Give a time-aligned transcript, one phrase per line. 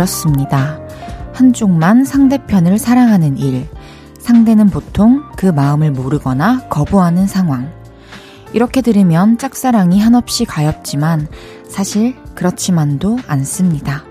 [0.00, 0.80] 이렇습니다.
[1.34, 3.68] 한쪽만 상대편을 사랑하는 일.
[4.18, 7.70] 상대는 보통 그 마음을 모르거나 거부하는 상황.
[8.54, 11.28] 이렇게 들으면 짝사랑이 한없이 가엽지만
[11.68, 14.04] 사실 그렇지만도 않습니다.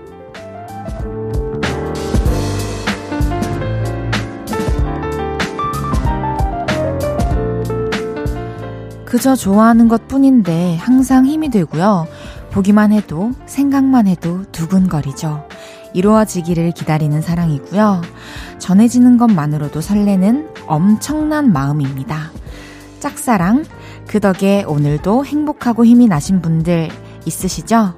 [9.04, 12.06] 그저 좋아하는 것 뿐인데 항상 힘이 되고요.
[12.52, 15.48] 보기만 해도 생각만 해도 두근거리죠.
[15.94, 18.02] 이루어지기를 기다리는 사랑이고요.
[18.58, 22.30] 전해지는 것만으로도 설레는 엄청난 마음입니다.
[23.00, 23.64] 짝사랑,
[24.06, 26.88] 그 덕에 오늘도 행복하고 힘이 나신 분들
[27.24, 27.94] 있으시죠?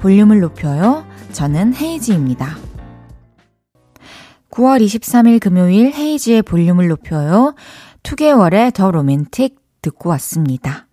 [0.00, 1.04] 볼륨을 높여요.
[1.32, 2.56] 저는 헤이지입니다.
[4.50, 7.54] 9월 23일 금요일 헤이지의 볼륨을 높여요.
[8.02, 10.86] 2개월의 더 로맨틱 듣고 왔습니다.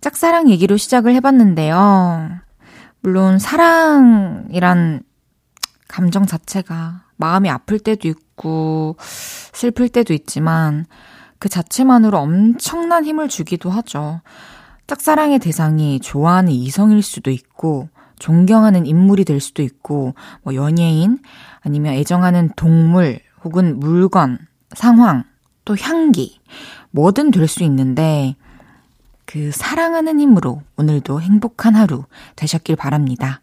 [0.00, 2.30] 짝사랑 얘기로 시작을 해봤는데요.
[3.00, 5.02] 물론 사랑이란
[5.88, 10.86] 감정 자체가 마음이 아플 때도 있고 슬플 때도 있지만
[11.38, 14.20] 그 자체만으로 엄청난 힘을 주기도 하죠.
[14.86, 21.18] 짝사랑의 대상이 좋아하는 이성일 수도 있고 존경하는 인물이 될 수도 있고 뭐 연예인
[21.60, 24.38] 아니면 애정하는 동물 혹은 물건,
[24.74, 25.24] 상황,
[25.64, 26.40] 또 향기
[26.90, 28.36] 뭐든 될 수 있는데
[29.26, 32.04] 그 사랑하는 힘으로 오늘도 행복한 하루
[32.36, 33.42] 되셨길 바랍니다.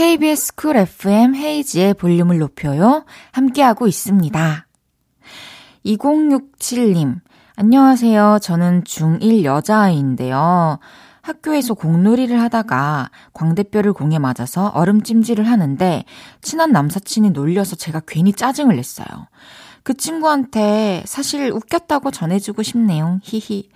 [0.00, 3.04] KBS 쿨 FM 헤이지의 볼륨을 높여요.
[3.32, 4.66] 함께하고 있습니다.
[5.84, 7.20] 2067님,
[7.56, 8.38] 안녕하세요.
[8.40, 10.78] 저는 중1 여자아이인데요.
[11.20, 16.04] 학교에서 공놀이를 하다가 광대뼈를 공에 맞아서 얼음찜질을 하는데
[16.40, 19.06] 친한 남사친이 놀려서 제가 괜히 짜증을 냈어요.
[19.82, 23.20] 그 친구한테 사실 웃겼다고 전해주고 싶네요.
[23.22, 23.68] 히히.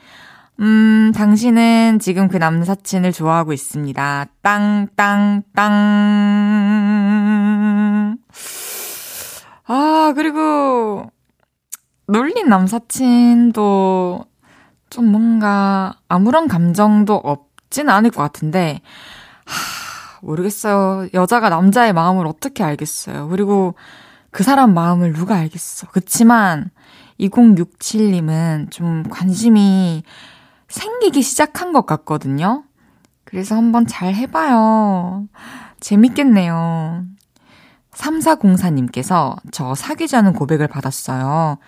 [0.60, 4.26] 음, 당신은 지금 그 남사친을 좋아하고 있습니다.
[4.40, 5.72] 땅, 땅, 땅.
[9.66, 11.10] 아, 그리고,
[12.06, 14.24] 놀린 남사친도
[14.90, 18.80] 좀 뭔가 아무런 감정도 없진 않을 것 같은데,
[19.44, 21.08] 하, 모르겠어요.
[21.14, 23.26] 여자가 남자의 마음을 어떻게 알겠어요.
[23.28, 23.74] 그리고
[24.30, 25.88] 그 사람 마음을 누가 알겠어.
[25.88, 26.70] 그치만,
[27.18, 30.04] 2067님은 좀 관심이
[30.74, 32.64] 생기기 시작한 것 같거든요.
[33.22, 35.28] 그래서 한번 잘 해봐요.
[35.78, 37.04] 재밌겠네요.
[37.92, 41.58] 3404님께서 저 사귀자는 고백을 받았어요.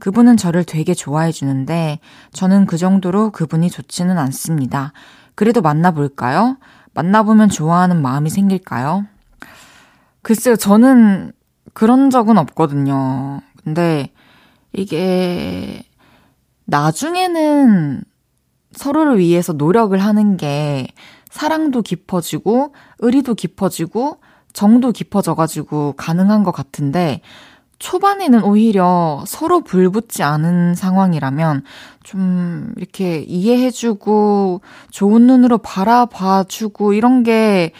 [0.00, 2.00] 그분은 저를 되게 좋아해 주는데
[2.32, 4.92] 저는 그 정도로 그분이 좋지는 않습니다.
[5.36, 6.58] 그래도 만나볼까요?
[6.94, 9.06] 만나보면 좋아하는 마음이 생길까요?
[10.22, 11.30] 글쎄요, 저는
[11.74, 13.40] 그런 적은 없거든요.
[13.62, 14.10] 근데
[14.72, 15.84] 이게
[16.64, 18.02] 나중에는
[18.72, 20.88] 서로를 위해서 노력을 하는 게
[21.30, 24.18] 사랑도 깊어지고, 의리도 깊어지고,
[24.52, 27.20] 정도 깊어져가지고 가능한 것 같은데,
[27.78, 31.62] 초반에는 오히려 서로 불붙지 않은 상황이라면
[32.02, 37.72] 좀 이렇게 이해해주고 좋은 눈으로 바라봐주고 이런 게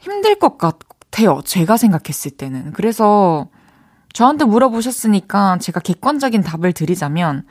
[0.00, 1.40] 힘들 것 같아요.
[1.44, 2.72] 제가 생각했을 때는.
[2.72, 3.48] 그래서
[4.12, 7.44] 저한테 물어보셨으니까 제가 객관적인 답을 드리자면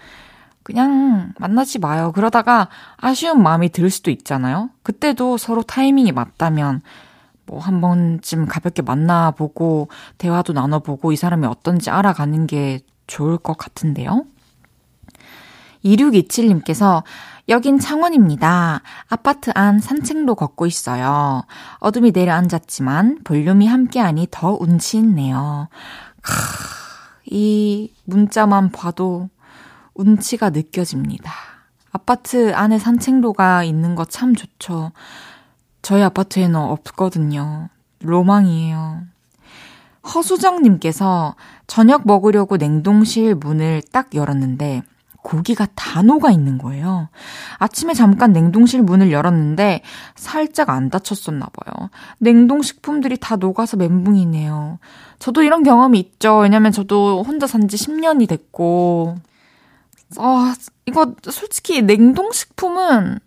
[0.63, 2.12] 그냥 만나지 마요.
[2.13, 4.69] 그러다가 아쉬운 마음이 들 수도 있잖아요.
[4.84, 6.81] 그때도 서로 타이밍이 맞다면
[7.46, 14.25] 뭐 한 번쯤 가볍게 만나보고 대화도 나눠보고 이 사람이 어떤지 알아가는 게 좋을 것 같은데요.
[15.84, 17.04] 2627님께서
[17.50, 18.81] 여긴 창원입니다.
[19.10, 21.44] 아파트 안 산책로 걷고 있어요.
[21.80, 25.68] 어둠이 내려앉았지만 볼륨이 함께하니 더 운치 있네요.
[26.22, 26.31] 크,
[27.25, 29.30] 이 문자만 봐도
[30.06, 31.31] 운치가 느껴집니다.
[31.92, 34.92] 아파트 안에 산책로가 있는 거 참 좋죠.
[35.83, 37.69] 저희 아파트에는 없거든요.
[38.01, 39.01] 로망이에요.
[40.15, 41.36] 허수정님께서
[41.68, 44.81] 저녁 먹으려고 냉동실 문을 딱 열었는데
[45.24, 47.09] 고기가 다 녹아 있는 거예요.
[47.59, 49.81] 아침에 잠깐 냉동실 문을 열었는데
[50.15, 51.89] 살짝 안 다쳤었나 봐요.
[52.18, 54.80] 냉동식품들이 다 녹아서 멘붕이네요.
[55.19, 56.38] 저도 이런 경험이 있죠.
[56.38, 59.15] 왜냐면 저도 혼자 산 지 10년이 됐고.
[60.18, 60.56] 아,
[60.86, 63.19] 이거 솔직히 냉동식품은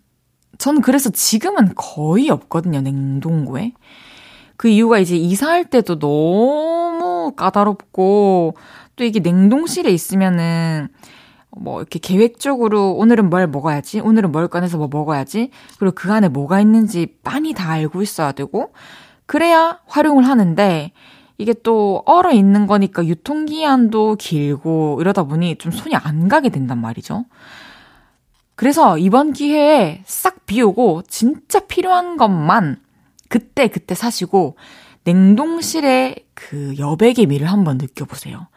[0.57, 2.81] 저는 그래서 지금은 거의 없거든요.
[2.81, 3.73] 냉동고에.
[4.57, 8.55] 그 이유가 이제 이사할 때도 너무 까다롭고
[8.95, 10.87] 또 이게 냉동실에 있으면은
[11.57, 16.59] 뭐 이렇게 계획적으로 오늘은 뭘 먹어야지, 오늘은 뭘 꺼내서 뭐 먹어야지, 그리고 그 안에 뭐가
[16.59, 18.73] 있는지 빤히 다 알고 있어야 되고,
[19.25, 20.91] 그래야 활용을 하는데,
[21.37, 27.25] 이게 또 얼어 있는 거니까 유통기한도 길고 이러다 보니 좀 손이 안 가게 된단 말이죠.
[28.55, 32.81] 그래서 이번 기회에 싹 비우고 진짜 필요한 것만
[33.27, 34.55] 그때 그때 사시고
[35.03, 38.47] 냉동실에 그 여백의 미를 한번 느껴보세요.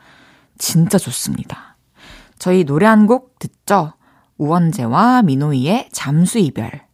[0.58, 1.76] 진짜 좋습니다.
[2.38, 3.92] 저희 노래 한 곡 듣죠?
[4.38, 6.87] 우원재와 민호이의 잠수 이별.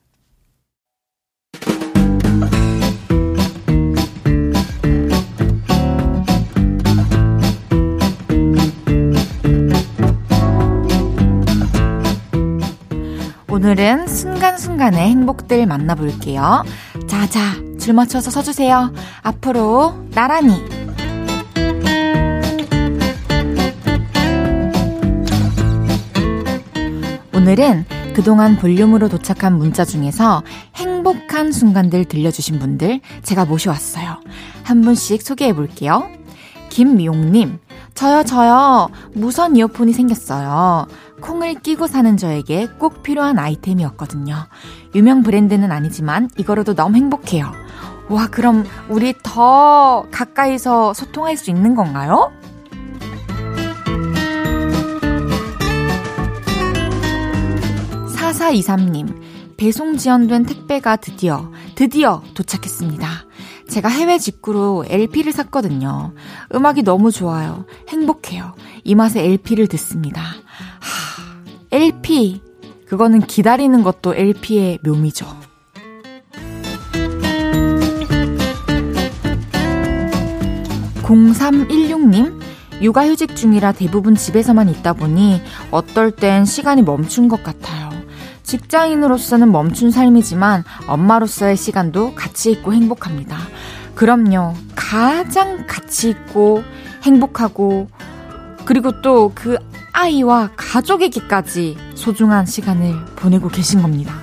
[13.64, 16.64] 오늘은 순간순간의 행복들 만나볼게요.
[17.06, 17.40] 자자,
[17.81, 18.93] 줄 맞춰서 서주세요.
[19.22, 20.62] 앞으로 나란히.
[27.34, 30.43] 오늘은 그동안 볼륨으로 도착한 문자 중에서
[30.76, 34.20] 행복한 순간들 들려주신 분들 제가 모셔왔어요.
[34.62, 36.10] 한 분씩 소개해 볼게요.
[36.69, 37.60] 김미용님,
[37.94, 38.90] 저요, 저요.
[39.14, 40.87] 무선 이어폰이 생겼어요.
[41.24, 44.36] 콩을 끼고 사는 저에게 꼭 필요한 아이템이었거든요.
[44.94, 47.50] 유명 브랜드는 아니지만 이거로도 너무 행복해요.
[48.10, 52.30] 와, 그럼 우리 더 가까이서 소통할 수 있는 건가요?
[58.14, 63.08] 사사이삼님 배송 지연된 택배가 드디어, 드디어 도착했습니다.
[63.70, 66.12] 제가 해외 직구로 LP를 샀거든요.
[66.54, 67.64] 음악이 너무 좋아요.
[67.88, 68.54] 행복해요.
[68.84, 70.20] 이 맛에 LP를 듣습니다.
[70.20, 71.13] 하,
[72.87, 75.26] 그거는 기다리는 것도 LP의 묘미죠.
[81.02, 82.40] 0316님,
[82.81, 85.40] 육아휴직 중이라 대부분 집에서만 있다 보니
[85.70, 87.90] 어떨 땐 시간이 멈춘 것 같아요.
[88.43, 93.37] 직장인으로서는 멈춘 삶이지만 엄마로서의 시간도 가치 있고 행복합니다.
[93.94, 94.55] 그럼요.
[94.75, 96.62] 가장 가치 있고
[97.02, 97.88] 행복하고
[98.64, 99.58] 그리고 또 그
[99.93, 104.14] 아이와 가족에게까지 소중한 시간을 보내고 계신 겁니다.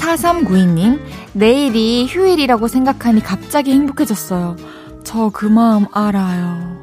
[0.00, 1.00] 4392님,
[1.32, 4.56] 내일이 휴일이라고 생각하니 갑자기 행복해졌어요.
[5.04, 6.76] 저 그 마음 알아요.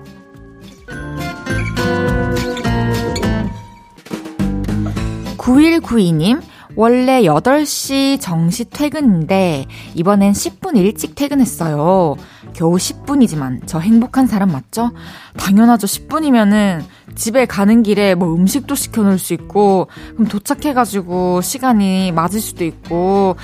[5.37, 6.41] 9192님,
[6.75, 9.65] 원래 8시 정시 퇴근인데,
[9.95, 12.15] 이번엔 10분 일찍 퇴근했어요.
[12.53, 14.91] 겨우 10분이지만, 저 행복한 사람 맞죠?
[15.37, 15.87] 당연하죠.
[15.87, 16.83] 10분이면은,
[17.15, 22.65] 집에 가는 길에 뭐 음식도 시켜 놓을 수 있고, 그럼 도착해 가지고 시간이 맞을 수도
[22.65, 23.37] 있고,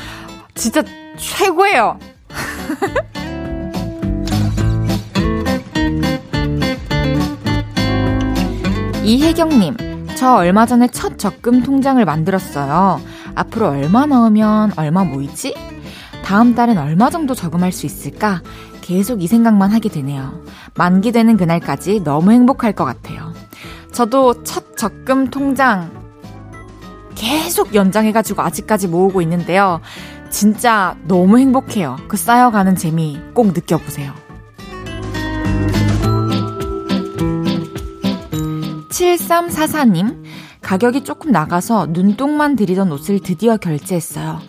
[0.56, 0.84] 진짜
[1.18, 1.98] 최고예요!
[9.04, 9.76] 이혜경님,
[10.16, 13.02] 저 얼마 전에 첫 적금 통장을 만들었어요.
[13.36, 15.56] 앞으로 얼마 넣으면 얼마 모이지?
[16.24, 18.42] 다음 달엔 얼마 정도 저금할 수 있을까?
[18.82, 20.44] 계속 이 생각만 하게 되네요.
[20.76, 23.34] 만기되는 그날까지 너무 행복할 것 같아요.
[23.92, 25.92] 저도 첫 적금 통장
[27.16, 29.82] 계속 연장해가지고 아직까지 모으고 있는데요.
[30.30, 31.98] 진짜 너무 행복해요.
[32.08, 34.14] 그 쌓여가는 재미 꼭 느껴보세요.
[38.90, 40.21] 7344님,
[40.62, 44.40] 가격이 조금 나가서 눈독만 들이던 옷을 드디어 결제했어요.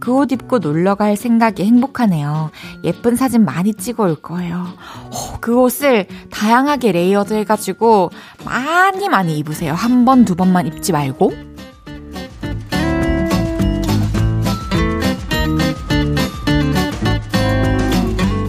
[0.00, 2.50] 그 옷 입고 놀러 갈 생각이 행복하네요.
[2.84, 4.66] 예쁜 사진 많이 찍어 올 거예요.
[5.06, 8.10] 오, 그 옷을 다양하게 layered 해가지고
[8.44, 9.74] 많이 많이 입으세요.
[9.74, 11.32] 한 번, 두 번만 입지 말고.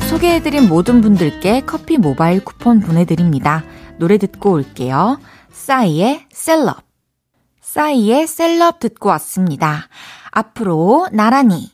[0.10, 3.64] 소개해드린 모든 분들께 커피 모바일 쿠폰 보내드립니다.
[3.98, 5.20] 노래 듣고 올게요.
[5.52, 6.89] 싸이의 셀럽.
[7.70, 9.90] 싸이의 셀럽 듣고 왔습니다.
[10.32, 11.70] 앞으로 나란히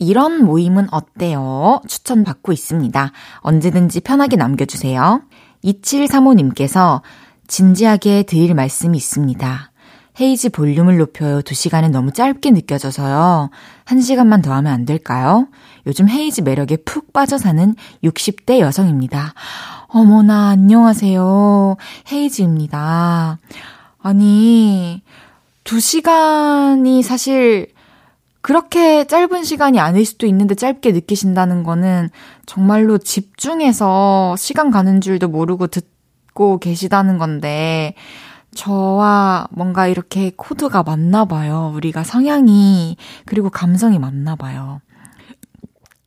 [0.00, 1.80] 이런 모임은 어때요?
[1.86, 3.12] 추천받고 있습니다.
[3.36, 5.22] 언제든지 편하게 남겨주세요.
[5.62, 7.02] 2735님께서
[7.46, 9.70] 진지하게 드릴 말씀이 있습니다.
[10.20, 11.40] 헤이지 볼륨을 높여요.
[11.42, 13.50] 2시간은 너무 짧게 느껴져서요.
[13.84, 15.46] 1시간만 더 하면 안 될까요?
[15.86, 19.34] 요즘 헤이지 매력에 푹 빠져 사는 60대 여성입니다.
[19.86, 21.76] 어머나, 안녕하세요.
[22.10, 23.38] 헤이지입니다.
[24.00, 25.02] 아니,
[25.68, 27.68] 2시간이 사실
[28.40, 32.08] 그렇게 짧은 시간이 아닐 수도 있는데 짧게 느끼신다는 거는
[32.46, 37.94] 정말로 집중해서 시간 가는 줄도 모르고 듣고 계시다는 건데,
[38.54, 41.70] 저와 뭔가 이렇게 코드가 맞나 봐요.
[41.74, 42.96] 우리가 성향이,
[43.26, 44.80] 그리고 감성이 맞나 봐요.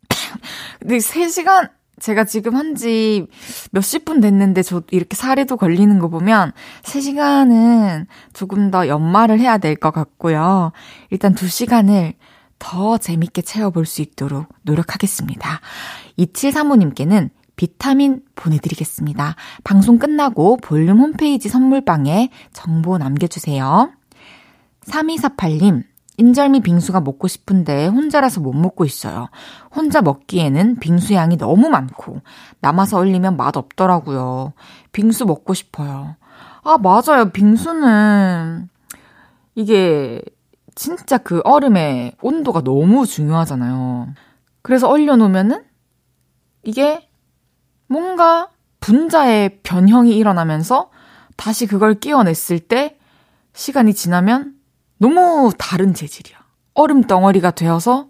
[0.80, 1.70] 근데 3시간,
[2.01, 3.27] 제가 지금 한 지
[3.72, 6.51] 몇십 분 됐는데 저 이렇게 살에도 걸리는 거 보면
[6.84, 10.72] 3시간은 조금 더 연말을 해야 될 것 같고요.
[11.12, 12.13] 일단 2시간을
[12.60, 15.60] 더 재밌게 채워볼 수 있도록 노력하겠습니다.
[16.17, 19.36] 2735님께는 비타민 보내드리겠습니다.
[19.63, 23.91] 방송 끝나고 볼륨 홈페이지 선물방에 정보 남겨주세요.
[24.86, 25.84] 3248님,
[26.22, 29.30] 인절미 빙수가 먹고 싶은데 혼자라서 못 먹고 있어요.
[29.75, 32.22] 혼자 먹기에는 빙수 양이 너무 많고
[32.60, 34.54] 남아서 얼리면 맛 없더라고요.
[34.92, 36.16] 빙수 먹고 싶어요.
[36.63, 37.32] 아, 맞아요.
[37.34, 38.70] 빙수는
[39.56, 40.22] 이게
[40.75, 44.13] 진짜 그 얼음의 온도가 너무 중요하잖아요.
[44.62, 45.63] 그래서 얼려놓으면은
[46.62, 47.10] 이게
[47.88, 48.50] 뭔가
[48.80, 50.92] 분자의 변형이 일어나면서
[51.36, 53.00] 다시 그걸 끼워냈을 때
[53.54, 54.61] 시간이 지나면
[55.01, 56.38] 너무 다른 재질이야.
[56.75, 58.05] 얼음 덩어리가 되어서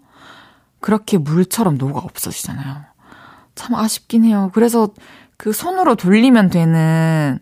[0.78, 2.82] 그렇게 물처럼 녹아 없어지잖아요.
[3.54, 4.50] 참 아쉽긴 해요.
[4.52, 4.90] 그래서
[5.38, 7.38] 그 손으로 돌리면 되는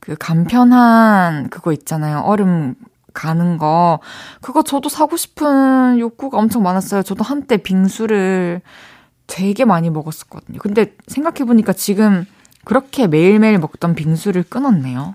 [0.00, 2.20] 그 간편한 그거 있잖아요.
[2.20, 2.74] 얼음
[3.12, 4.00] 가는 거.
[4.40, 7.02] 그거 저도 사고 싶은 욕구가 엄청 많았어요.
[7.02, 8.62] 저도 한때 빙수를
[9.26, 10.58] 되게 많이 먹었었거든요.
[10.58, 12.24] 근데 생각해보니까 지금
[12.64, 15.14] 그렇게 매일매일 먹던 빙수를 끊었네요.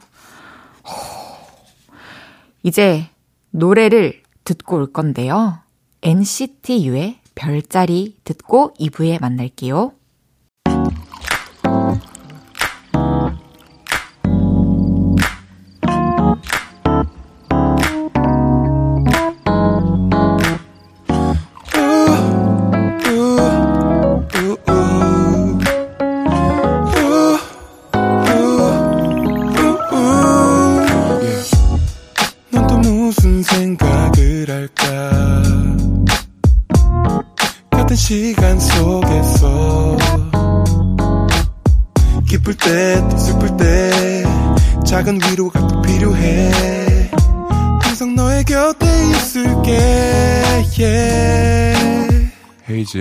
[2.62, 3.10] 이제
[3.52, 5.60] 노래를 듣고 올 건데요.
[6.02, 9.94] NCT U의 별자리 듣고 2부에 만날게요.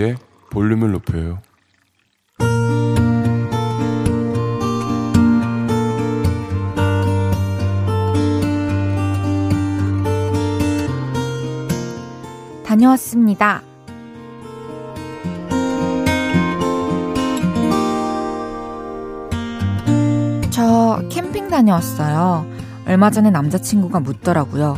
[0.01, 0.17] 헤이지의
[0.49, 1.39] 볼륨을 높여요.
[12.65, 13.61] 다녀왔습니다.
[20.49, 22.45] 저 캠핑 다녀왔어요.
[22.87, 24.77] 얼마 전에 남자친구가 묻더라고요.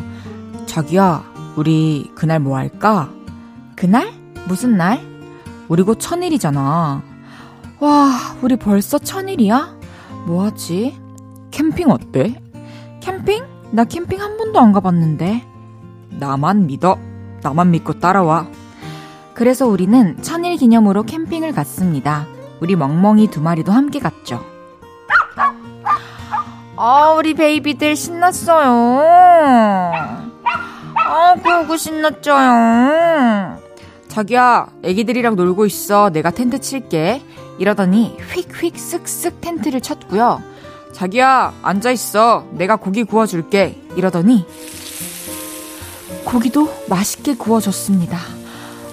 [0.66, 1.24] 자기야,
[1.56, 3.10] 우리 그날 뭐 할까?
[3.76, 4.12] 그날?
[4.48, 5.13] 무슨 날?
[5.70, 7.02] 우리 곧 천일이잖아.
[7.80, 9.76] 와, 우리 벌써 천일이야?
[10.26, 11.00] 뭐하지?
[11.52, 12.40] 캠핑 어때?
[13.02, 13.44] 캠핑?
[13.72, 15.46] 나 캠핑 한 번도 안 가봤는데.
[16.12, 16.98] 나만 믿어.
[17.42, 18.48] 나만 믿고 따라와.
[19.34, 22.26] 그래서 우리는 천일 기념으로 캠핑을 갔습니다.
[22.60, 24.44] 우리 멍멍이 두 마리도 함께 갔죠.
[26.76, 29.92] 아, 우리 베이비들 신났어요.
[30.96, 33.63] 아, 보고 신났죠요.
[34.14, 36.12] 자기야, 애기들이랑 놀고 있어.
[36.12, 37.24] 내가 텐트 칠게.
[37.58, 40.40] 이러더니 휙휙 쓱쓱 텐트를 쳤고요.
[40.92, 42.46] 자기야, 앉아 있어.
[42.52, 43.82] 내가 고기 구워줄게.
[43.96, 44.46] 이러더니
[46.26, 48.20] 고기도 맛있게 구워줬습니다.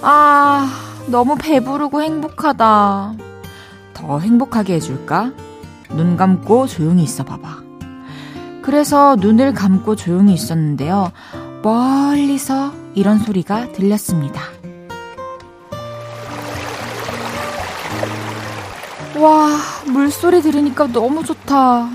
[0.01, 0.67] 아,
[1.05, 3.13] 너무 배부르고 행복하다.
[3.93, 5.33] 더 행복하게 해줄까?
[5.91, 7.61] 눈 감고 조용히 있어 봐봐.
[8.63, 11.11] 그래서 눈을 감고 조용히 있었는데요.
[11.61, 14.41] 멀리서 이런 소리가 들렸습니다.
[19.21, 21.91] 와, 물소리 들으니까 너무 좋다.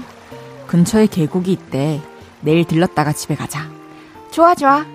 [0.69, 2.01] 근처에 계곡이 있대.
[2.41, 3.69] 내일 들렀다가 집에 가자.
[4.31, 4.87] 좋아, 좋아.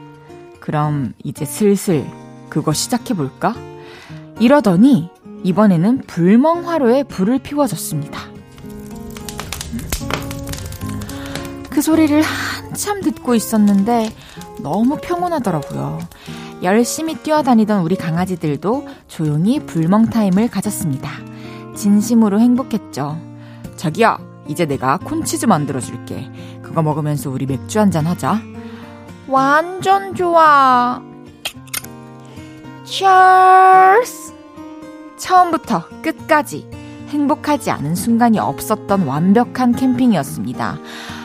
[0.62, 2.10] 그럼 이제 슬슬
[2.50, 3.54] 그거 시작해볼까?
[4.40, 5.10] 이러더니
[5.44, 8.22] 이번에는 불멍화로에 불을 피워줬습니다.
[11.70, 14.10] 그 소리를 한참 듣고 있었는데
[14.62, 16.00] 너무 평온하더라고요.
[16.64, 21.12] 열심히 뛰어다니던 우리 강아지들도 조용히 불멍 타임을 가졌습니다.
[21.82, 23.18] 진심으로 행복했죠.
[23.76, 26.32] 자기야, 이제 내가 콘치즈 만들어줄게.
[26.62, 28.40] 그거 먹으면서 우리 맥주 한잔 하자.
[29.28, 31.02] 완전 좋아.
[32.86, 34.32] Cheers!
[35.18, 36.70] 처음부터 끝까지
[37.10, 40.78] 행복하지 않은 순간이 없었던 완벽한 캠핑이었습니다.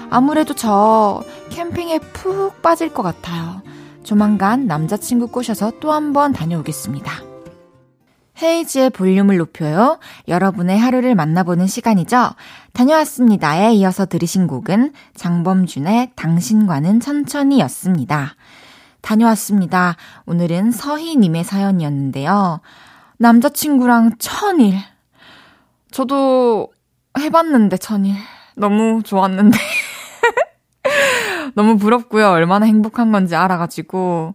[0.09, 3.61] 아무래도 저 캠핑에 푹 빠질 것 같아요.
[4.05, 7.13] 조만간 남자친구 꼬셔서 또 한 번 다녀오겠습니다.
[8.43, 9.99] 헤이지의 볼륨을 높여요.
[10.29, 12.35] 여러분의 하루를 만나보는 시간이죠.
[12.73, 18.37] 다녀왔습니다에 이어서 들으신 곡은 장범준의 당신과는 천천히 였습니다.
[19.01, 19.97] 다녀왔습니다.
[20.27, 22.61] 오늘은 서희님의 사연이었는데요.
[23.19, 24.77] 남자친구랑 천일.
[25.91, 26.69] 저도
[27.19, 28.17] 해봤는데 천일.
[28.57, 29.59] 너무 좋았는데.
[31.55, 32.29] 너무 부럽고요.
[32.31, 34.35] 얼마나 행복한 건지 알아가지고.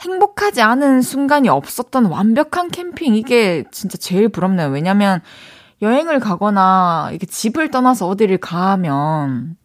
[0.00, 3.14] 행복하지 않은 순간이 없었던 완벽한 캠핑.
[3.16, 4.68] 이게 진짜 제일 부럽네요.
[4.68, 5.20] 왜냐면
[5.82, 9.56] 여행을 가거나 이렇게 집을 떠나서 어디를 가면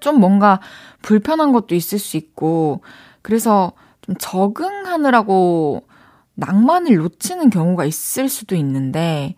[0.00, 0.60] 좀 뭔가
[1.02, 2.82] 불편한 것도 있을 수 있고
[3.22, 5.86] 그래서 좀 적응하느라고
[6.34, 9.36] 낭만을 놓치는 경우가 있을 수도 있는데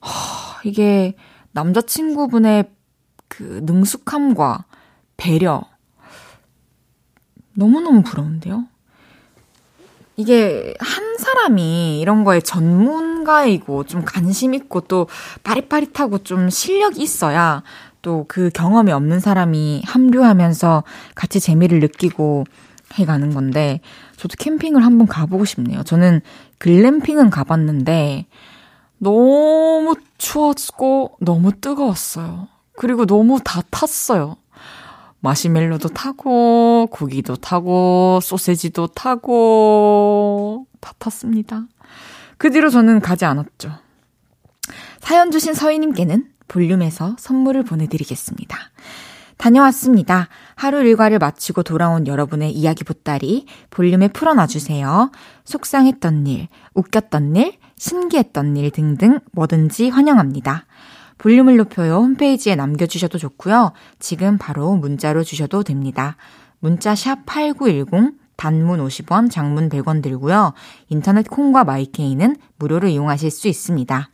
[0.00, 1.16] 허, 이게
[1.52, 2.70] 남자친구분의
[3.28, 4.64] 그 능숙함과
[5.16, 5.62] 배려
[7.54, 8.66] 너무너무 부러운데요?
[10.16, 15.08] 이게 한 사람이 이런 거에 전문가이고 좀 관심 있고 또
[15.44, 17.62] 빠릿빠릿하고 좀 실력이 있어야
[18.02, 22.44] 또 그 경험이 없는 사람이 합류하면서 같이 재미를 느끼고
[22.94, 23.80] 해가는 건데
[24.16, 25.82] 저도 캠핑을 한번 가보고 싶네요.
[25.82, 26.20] 저는
[26.58, 28.26] 글램핑은 가봤는데
[28.98, 32.48] 너무 추웠고 너무 뜨거웠어요.
[32.76, 34.36] 그리고 너무 다 탔어요.
[35.20, 41.66] 마시멜로도 타고, 고기도 타고, 소세지도 타고, 다 탔습니다.
[42.38, 43.72] 그 뒤로 저는 가지 않았죠.
[45.00, 48.56] 사연 주신 서희님께는 볼륨에서 선물을 보내드리겠습니다.
[49.36, 50.28] 다녀왔습니다.
[50.54, 55.10] 하루 일과를 마치고 돌아온 여러분의 이야기 보따리 볼륨에 풀어놔주세요.
[55.44, 60.65] 속상했던 일, 웃겼던 일, 신기했던 일 등등 뭐든지 환영합니다.
[61.18, 63.72] 볼륨을 높여요 홈페이지에 남겨주셔도 좋고요.
[63.98, 66.16] 지금 바로 문자로 주셔도 됩니다.
[66.60, 70.52] 문자 샵 8910 단문 50원, 장문 100원 들고요.
[70.88, 74.10] 인터넷 콩과 마이케이는 무료로 이용하실 수 있습니다.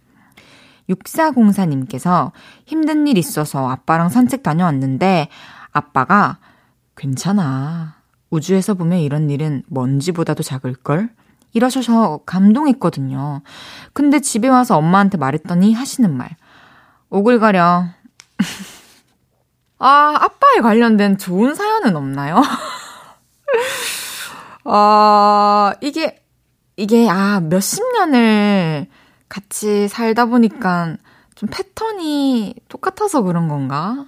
[0.88, 2.32] 6404님께서
[2.64, 5.28] 힘든 일 있어서 아빠랑 산책 다녀왔는데
[5.72, 6.38] 아빠가
[6.96, 7.96] 괜찮아.
[8.30, 11.10] 우주에서 보면 이런 일은 먼지보다도 작을걸?
[11.52, 13.42] 이러셔서 감동했거든요.
[13.92, 16.36] 근데 집에 와서 엄마한테 말했더니 하시는 말.
[17.12, 17.84] 오글거려.
[19.78, 22.40] 아, 아빠에 관련된 좋은 사연은 없나요?
[24.64, 26.24] 아, 이게,
[26.76, 28.86] 이게, 아, 몇십 년을
[29.28, 30.96] 같이 살다 보니까
[31.34, 34.06] 좀 패턴이 똑같아서 그런 건가?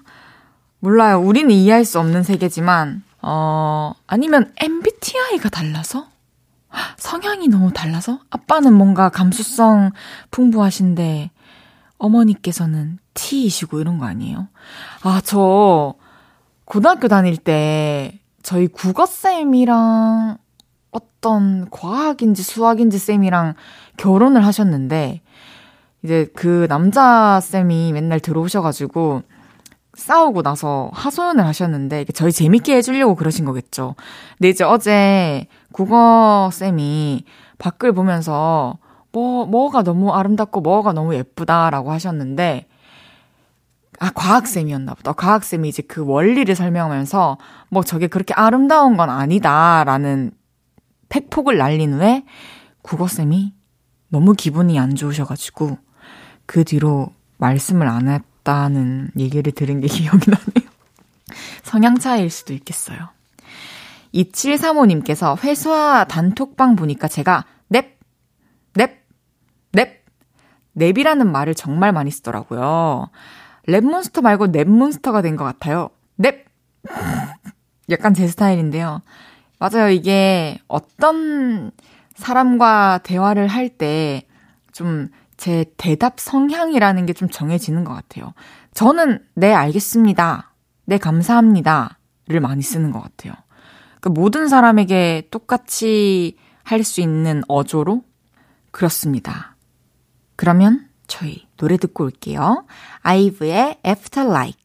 [0.78, 1.20] 몰라요.
[1.20, 6.06] 우리는 이해할 수 없는 세계지만, 어, 아니면 MBTI가 달라서?
[6.96, 8.20] 성향이 너무 달라서?
[8.30, 9.90] 아빠는 뭔가 감수성
[10.30, 11.32] 풍부하신데,
[11.98, 14.48] 어머니께서는 T이시고 이런 거 아니에요?
[15.02, 15.94] 아, 저
[16.64, 20.38] 고등학교 다닐 때 저희 국어쌤이랑
[20.90, 23.54] 어떤 과학인지 수학인지 쌤이랑
[23.96, 25.22] 결혼을 하셨는데
[26.02, 29.22] 이제 그 남자 쌤이 맨날 들어오셔가지고
[29.94, 33.94] 싸우고 나서 하소연을 하셨는데 저희 재밌게 해주려고 그러신 거겠죠.
[34.36, 37.24] 근데 이제 어제 국어 쌤이
[37.58, 38.78] 밖을 보면서
[39.14, 42.66] 뭐, 뭐가 너무 아름답고 뭐가 너무 예쁘다라고 하셨는데,
[44.00, 45.12] 아, 과학쌤이었나 보다.
[45.12, 47.38] 과학쌤이 이제 그 원리를 설명하면서,
[47.70, 50.32] 뭐 저게 그렇게 아름다운 건 아니다라는
[51.08, 52.24] 팩폭을 날린 후에,
[52.82, 53.54] 국어쌤이
[54.08, 55.78] 너무 기분이 안 좋으셔가지고,
[56.46, 60.74] 그 뒤로 말씀을 안 했다는 얘기를 들은 게 기억이 나네요.
[61.62, 63.14] 성향 차이일 수도 있겠어요.
[64.12, 67.98] 2735님께서 회사 단톡방 보니까 제가 넵,
[68.74, 68.90] 넵,
[69.72, 70.04] 넵!
[70.74, 73.08] 넵이라는 말을 정말 많이 쓰더라고요.
[73.68, 75.90] 랩몬스터 말고 넵몬스터가 된 것 같아요.
[76.16, 76.44] 넵!
[77.90, 79.02] 약간 제 스타일인데요.
[79.58, 79.88] 맞아요.
[79.90, 81.70] 이게 어떤
[82.14, 84.22] 사람과 대화를 할 때
[84.72, 88.34] 좀 제 대답 성향이라는 게 좀 정해지는 것 같아요.
[88.72, 90.52] 저는 네, 알겠습니다.
[90.86, 91.98] 네, 감사합니다.
[92.28, 93.34] 를 많이 쓰는 것 같아요.
[94.00, 98.02] 그 모든 사람에게 똑같이 할 수 있는 어조로?
[98.70, 99.53] 그렇습니다.
[100.36, 102.64] 그러면 저희 노래 듣고 올게요.
[103.02, 104.60] 아이브의 After Like.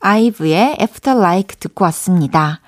[0.00, 2.60] 아이브의 After Like 듣고 왔습니다.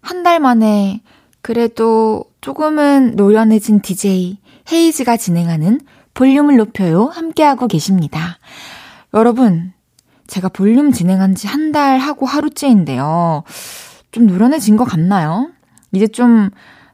[0.00, 1.02] 한 달 만에
[1.42, 4.38] 그래도 조금은 노련해진 DJ
[4.72, 5.80] 헤이즈가 진행하는
[6.14, 8.38] 볼륨을 높여요 함께하고 계십니다.
[9.14, 9.72] 여러분,
[10.26, 13.44] 제가 볼륨 진행한 지 한 달 하고 하루째인데요.
[14.12, 15.50] 좀 노련해진 것 같나요?
[15.92, 16.50] 이제 좀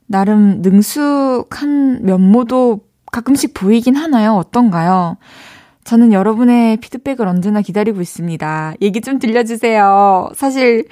[0.06, 2.80] 나름 능숙한 면모도
[3.12, 4.34] 가끔씩 보이긴 하나요?
[4.34, 5.18] 어떤가요?
[5.84, 8.74] 저는 여러분의 피드백을 언제나 기다리고 있습니다.
[8.80, 10.30] 얘기 좀 들려주세요.
[10.34, 10.86] 사실,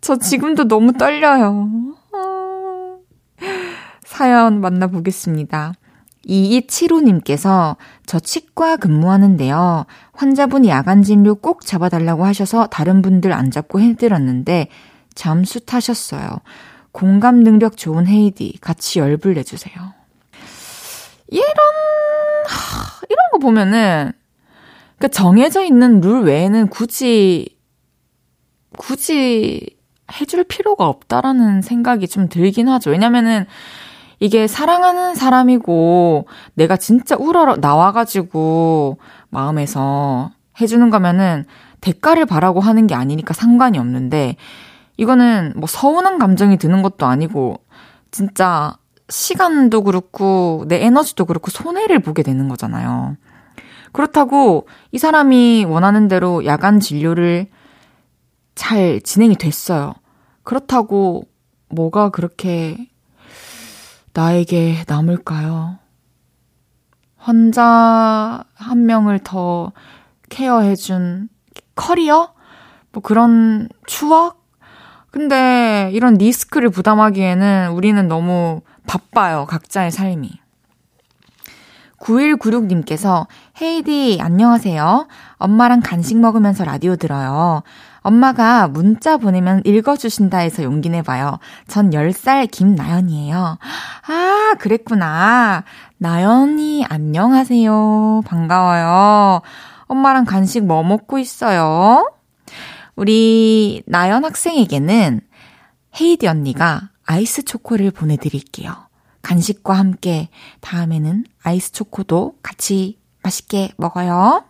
[0.00, 1.68] 저 지금도 너무 떨려요.
[2.12, 2.96] 아.
[4.04, 5.72] 사연 만나보겠습니다.
[6.26, 9.86] 2275님께서 저 치과 근무하는데요.
[10.12, 14.68] 환자분 야간 진료 꼭 잡아달라고 하셔서 다른 분들 안 잡고 해드렸는데
[15.14, 16.28] 잠수 타셨어요.
[16.92, 19.74] 공감 능력 좋은 헤이디 같이 열불 내주세요.
[21.28, 21.54] 이런
[23.42, 24.12] 보면은
[24.96, 27.58] 그러니까 정해져 있는 룰 외에는 굳이
[28.78, 29.76] 굳이
[30.20, 32.90] 해줄 필요가 없다라는 생각이 좀 들긴 하죠.
[32.90, 33.46] 왜냐면은
[34.20, 38.98] 이게 사랑하는 사람이고 내가 진짜 우러러 나와가지고
[39.30, 41.44] 마음에서 해주는 거면은
[41.80, 44.36] 대가를 바라고 하는 게 아니니까 상관이 없는데
[44.96, 47.58] 이거는 뭐 서운한 감정이 드는 것도 아니고
[48.12, 48.76] 진짜
[49.08, 53.16] 시간도 그렇고 내 에너지도 그렇고 손해를 보게 되는 거잖아요.
[53.92, 57.46] 그렇다고 이 사람이 원하는 대로 야간 진료를
[58.54, 59.94] 잘 진행이 됐어요.
[60.42, 61.24] 그렇다고
[61.68, 62.88] 뭐가 그렇게
[64.14, 65.78] 나에게 남을까요?
[67.16, 69.72] 환자 한 명을 더
[70.28, 71.28] care해준
[71.74, 72.34] 커리어?
[72.92, 74.42] 뭐 그런 추억?
[75.10, 80.30] 근데 이런 리스크를 부담하기에는 우리는 너무 바빠요, 각자의 삶이.
[82.00, 83.26] 9196님께서
[83.62, 85.06] 헤이디 안녕하세요.
[85.36, 87.62] 엄마랑 간식 먹으면서 라디오 들어요.
[88.00, 91.38] 엄마가 문자 보내면 읽어주신다 해서 용기 내봐요.
[91.68, 93.58] 전 10살 김나연이에요.
[94.08, 95.62] 아, 그랬구나.
[95.96, 98.22] 나연이 안녕하세요.
[98.26, 99.42] 반가워요.
[99.86, 102.10] 엄마랑 간식 뭐 먹고 있어요?
[102.96, 105.20] 우리 나연 학생에게는
[106.00, 108.74] 헤이디 언니가 아이스 초코를 보내드릴게요.
[109.22, 110.30] 간식과 함께
[110.62, 114.44] 다음에는 아이스 초코도 같이 맛있게 먹어요.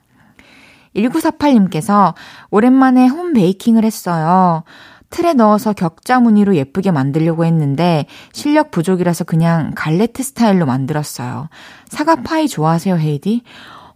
[0.97, 2.15] 1948님께서
[2.51, 4.65] 오랜만에 홈 베이킹을 했어요.
[5.11, 11.49] 틀에 넣어서 격자 무늬로 예쁘게 만들려고 했는데 실력 부족이라서 그냥 갈레트 스타일로 만들었어요.
[11.89, 13.43] 사과 파이 좋아하세요, 헤이디?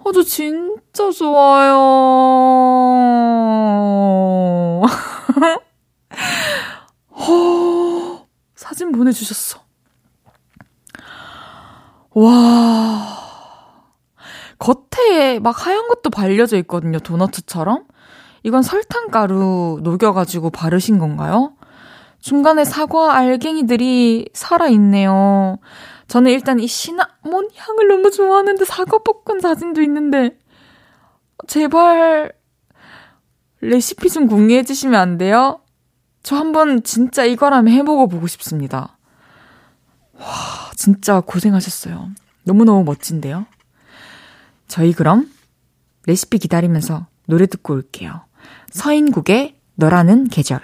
[0.04, 1.74] 어, 저 진짜 좋아요.
[7.10, 9.60] 어, 사진 보내주셨어.
[12.14, 13.25] 와.
[14.58, 16.98] 겉에 막 하얀 것도 발려져 있거든요.
[16.98, 17.84] 도너츠처럼.
[18.42, 21.54] 이건 설탕가루 녹여가지고 바르신 건가요?
[22.20, 25.58] 중간에 사과 알갱이들이 살아있네요.
[26.08, 30.38] 저는 일단 이 시나몬 향을 너무 좋아하는데 사과 볶은 사진도 있는데
[31.46, 32.32] 제발
[33.60, 35.60] 레시피 좀 공유해 주시면 안 돼요?
[36.22, 38.96] 저 한번 진짜 이거라면 해보고 보고 싶습니다.
[40.14, 40.26] 와,
[40.76, 42.10] 진짜 고생하셨어요.
[42.44, 43.46] 너무너무 멋진데요?
[44.68, 45.30] 저희 그럼
[46.06, 48.22] 레시피 기다리면서 노래 듣고 올게요.
[48.70, 50.60] 서인국의 너라는 계절.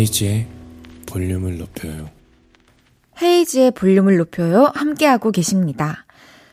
[0.00, 0.46] 헤이지의
[1.06, 2.08] 볼륨을 높여요.
[3.20, 4.72] 헤이지의 볼륨을 높여요.
[4.74, 6.06] 함께하고 계십니다.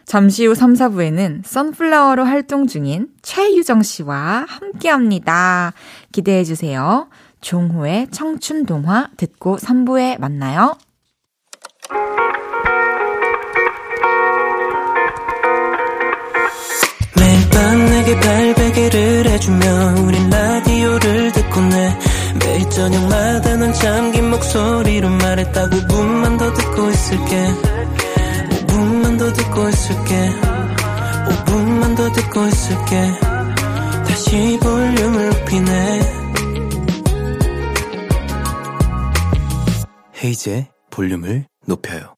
[0.06, 5.74] 잠시 후 3, 4부에는 선플라워로 활동 중인 최유정 씨와 함께 합니다.
[6.12, 7.08] 기대해 주세요.
[7.40, 10.76] 종호의 청춘 동화 듣고 3부에 만나요.
[17.16, 22.07] 매일 밤 내게 발베개를 해주며 우린 라디오를 듣고 내
[22.40, 27.48] 매일 저녁마다 넌 잠긴 목소리로 말했다 5분만 더 듣고 있을게.
[28.68, 30.32] 5분만 더 듣고 있을게.
[31.46, 33.12] 5분만 더 듣고 있을게.
[34.08, 36.00] 다시 볼륨을 높이네.
[40.24, 42.16] 헤이즈의 볼륨을 높여요.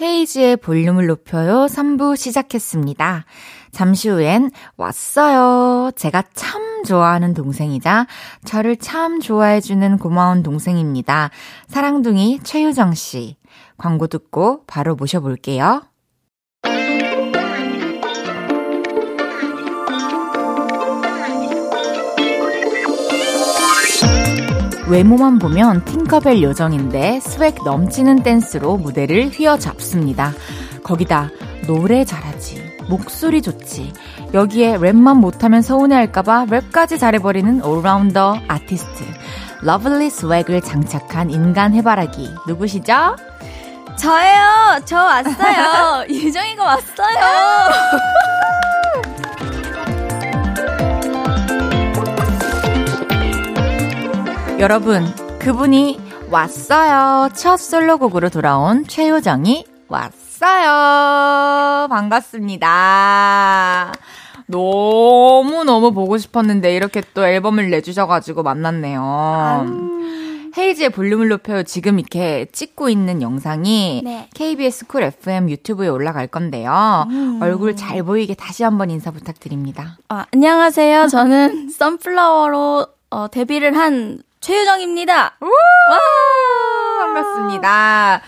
[0.00, 1.66] 헤이즈의 볼륨을 높여요.
[1.66, 3.24] 3부 시작했습니다.
[3.72, 5.90] 잠시 후엔 왔어요.
[5.96, 8.06] 제가 참 좋아하는 동생이자
[8.44, 11.30] 저를 참 좋아해주는 고마운 동생입니다.
[11.66, 13.36] 사랑둥이 최유정 씨.
[13.76, 15.82] 광고 듣고 바로 모셔볼게요.
[24.88, 30.32] 외모만 보면 팅커벨 요정인데 스웩 넘치는 댄스로 무대를 휘어잡습니다.
[30.82, 31.28] 거기다
[31.66, 33.92] 노래 잘하지, 목소리 좋지,
[34.34, 39.04] 여기에 랩만 못하면 서운해할까봐 랩까지 잘해버리는 올라운더 아티스트.
[39.62, 43.16] lovely swag을 장착한 인간 해바라기 누구시죠?
[43.96, 44.80] 저예요.
[44.84, 46.04] 저 왔어요.
[46.14, 47.18] 유정이가 왔어요.
[54.60, 55.04] 여러분,
[55.38, 57.30] 그분이 왔어요.
[57.34, 60.27] 첫 솔로곡으로 돌아온 최유정이 왔어요.
[61.88, 63.92] 반갑습니다.
[64.46, 69.02] 너무너무 보고 싶었는데 이렇게 또 앨범을 내주셔가지고 만났네요.
[69.02, 69.88] 아유.
[70.56, 71.62] 헤이즈의 볼륨을 높여요.
[71.62, 74.28] 지금 이렇게 찍고 있는 영상이 네.
[74.34, 77.06] KBS 쿨 FM 유튜브에 올라갈 건데요.
[77.10, 77.38] 음.
[77.40, 79.98] 얼굴 잘 보이게 다시 한번 인사 부탁드립니다.
[80.08, 81.08] 아, 안녕하세요.
[81.08, 85.36] 저는 선플라워로 어, 데뷔를 한 최유정입니다.
[85.40, 86.77] 와!
[87.14, 88.20] 반갑습니다.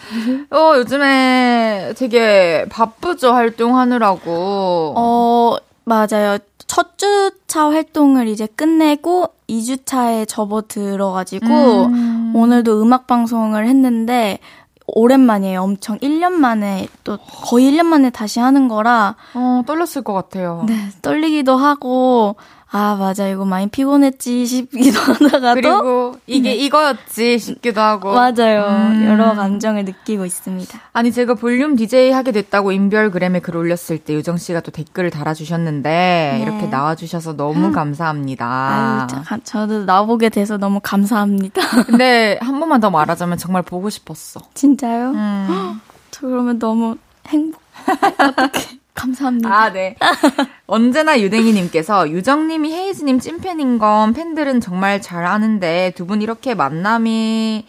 [0.50, 4.94] 어, 요즘에 되게 바쁘죠, 활동하느라고.
[4.96, 6.38] 어, 맞아요.
[6.66, 12.32] 첫 주차 활동을 이제 끝내고 2주차에 접어들어가지고 음.
[12.34, 14.38] 오늘도 음악 방송을 했는데
[14.86, 15.62] 오랜만이에요.
[15.62, 20.64] 엄청 1년 만에 또 거의 1년 만에 다시 하는 거라 어, 떨렸을 것 같아요.
[20.66, 22.36] 네, 떨리기도 하고
[22.72, 23.26] 아, 맞아.
[23.26, 25.54] 이거 많이 피곤했지 싶기도 하다가도.
[25.60, 26.54] 그리고 이게 네.
[26.54, 28.12] 이거였지 싶기도 하고.
[28.12, 28.64] 맞아요.
[28.68, 29.06] 음.
[29.06, 30.78] 여러 감정을 느끼고 있습니다.
[30.92, 35.88] 아니, 제가 볼륨 DJ 하게 됐다고 인별그램에 글 올렸을 때 유정 씨가 또 댓글을 달아주셨는데,
[35.90, 36.42] 네.
[36.42, 37.72] 이렇게 나와주셔서 너무 음.
[37.72, 38.46] 감사합니다.
[38.46, 41.60] 아유, 저, 저도 나오게 돼서 너무 감사합니다.
[41.86, 44.40] 근데 한 번만 더 말하자면 정말 보고 싶었어.
[44.54, 45.10] 진짜요?
[45.10, 45.80] 음.
[46.12, 46.96] 저 그러면 너무
[47.28, 47.60] 행복.
[48.18, 48.79] 어떡해.
[49.00, 49.52] 감사합니다.
[49.54, 49.96] 아, 네.
[50.66, 57.66] 언제나 유댕이님께서 유정님이 헤이즈님 찐팬인 건 팬들은 정말 잘 아는데 두 분 이렇게 만남이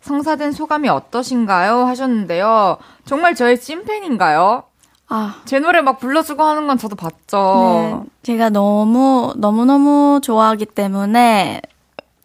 [0.00, 1.84] 성사된 소감이 어떠신가요?
[1.86, 2.78] 하셨는데요.
[3.04, 4.62] 정말 저의 찐팬인가요?
[5.08, 5.36] 아.
[5.46, 8.02] 제 노래 막 불러주고 하는 건 저도 봤죠.
[8.04, 8.10] 네.
[8.22, 11.60] 제가 너무, 너무너무 좋아하기 때문에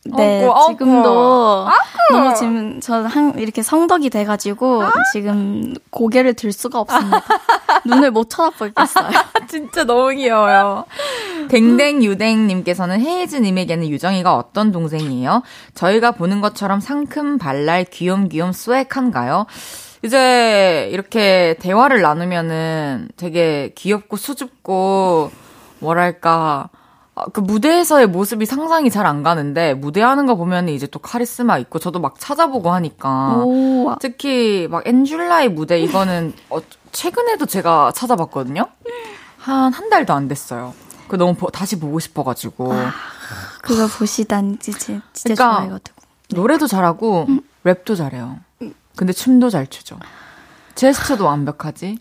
[0.06, 1.70] 네, 아고, 지금도 아고.
[2.12, 4.92] 너무 지금 저한 이렇게 성덕이 돼가지고 아?
[5.14, 7.24] 지금 고개를 들 수가 없습니다.
[7.86, 9.12] 눈을 못 쳐다보겠어요.
[9.48, 10.86] 진짜 너무 귀여워요.
[11.50, 15.42] 댕댕 유댕님께서는 헤이즈님에게는 유정이가 어떤 동생이에요?
[15.74, 19.46] 저희가 보는 것처럼 상큼 발랄 귀염귀염 스웩한가요?
[20.04, 25.32] 이제 이렇게 대화를 나누면은 되게 귀엽고 수줍고
[25.80, 26.83] 뭐랄까 아,
[27.34, 32.00] 그 무대에서의 모습이 상상이 잘 안 가는데 무대하는 거 보면 이제 또 카리스마 있고 저도
[32.00, 33.96] 막 찾아보고 하니까 오.
[34.00, 36.58] 특히 막 엔줄라의 무대 이거는 어,
[36.92, 38.66] 최근에도 제가 찾아봤거든요.
[39.38, 40.74] 한 한 달도 안 됐어요.
[41.10, 42.92] 그 너무 보, 다시 보고 싶어가지고 아,
[43.62, 46.36] 그거 보시다니 진짜 진짜 그러니까 좋아해가지고 네.
[46.36, 47.42] 노래도 잘하고 음.
[47.66, 48.38] 랩도 잘해요.
[48.96, 49.98] 근데 춤도 잘 추죠.
[50.76, 51.98] 제스처도 완벽하지.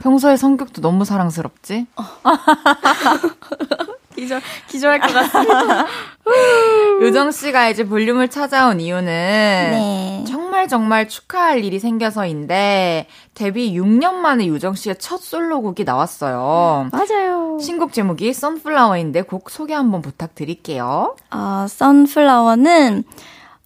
[0.00, 1.86] 평소에 성격도 너무 사랑스럽지.
[4.10, 4.14] 어.
[4.14, 5.86] 기절, 기절할 것 같습니다.
[7.00, 10.24] 요정 씨가 이제 볼륨을 찾아온 이유는 네.
[10.28, 16.90] 정말 정말 축하할 일이 생겨서인데 데뷔 6년 만에 요정 씨의 첫 솔로곡이 나왔어요.
[16.92, 17.58] 맞아요.
[17.60, 21.16] 신곡 제목이 선플라워인데 곡 소개 한번 부탁드릴게요.
[21.30, 23.04] 어, 선플라워는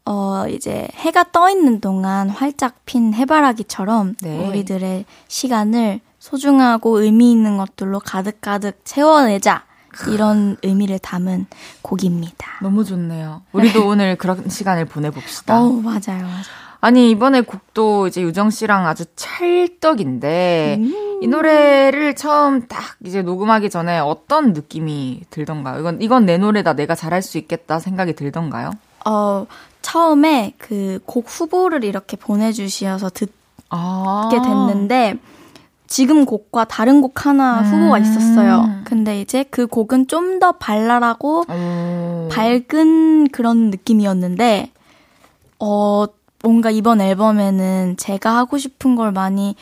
[0.06, 4.46] 어, 이제 해가 떠 있는 동안 활짝 핀 해바라기처럼 네.
[4.48, 9.64] 우리들의 시간을 소중하고 의미 있는 것들로 가득가득 채워내자.
[10.08, 11.46] 이런 의미를 담은
[11.82, 12.58] 곡입니다.
[12.62, 13.42] 너무 좋네요.
[13.52, 15.60] 우리도 오늘 그런 시간을 보내봅시다.
[15.60, 16.64] 어, 맞아요, 맞아요.
[16.80, 21.18] 아니, 이번에 곡도 이제 유정 씨랑 아주 찰떡인데, 음.
[21.22, 25.80] 이 노래를 처음 딱 이제 녹음하기 전에 어떤 느낌이 들던가요?
[25.80, 28.70] 이건, 이건 내 노래다, 내가 잘할 수 있겠다 생각이 들던가요?
[29.06, 29.46] 어,
[29.82, 33.32] 처음에 그 곡 후보를 이렇게 보내주셔서 듣게
[33.70, 34.28] 아.
[34.30, 35.16] 됐는데,
[35.94, 37.66] 지금 곡과 다른 곡 하나 음.
[37.66, 38.68] 후보가 있었어요.
[38.82, 42.28] 근데 이제 그 곡은 좀 더 발랄하고 음.
[42.32, 44.72] 밝은 그런 느낌이었는데,
[45.60, 46.06] 어,
[46.42, 49.54] 뭔가 이번 앨범에는 제가 하고 싶은 걸 많이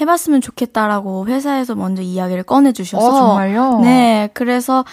[0.00, 3.06] 해봤으면 좋겠다라고 회사에서 먼저 이야기를 꺼내주셔서.
[3.06, 3.80] 어, 정말요?
[3.80, 4.30] 네.
[4.32, 4.86] 그래서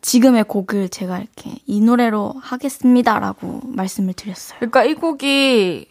[0.00, 4.60] 지금의 곡을 제가 이렇게 이 노래로 하겠습니다라고 말씀을 드렸어요.
[4.60, 5.88] 그러니까 이 곡이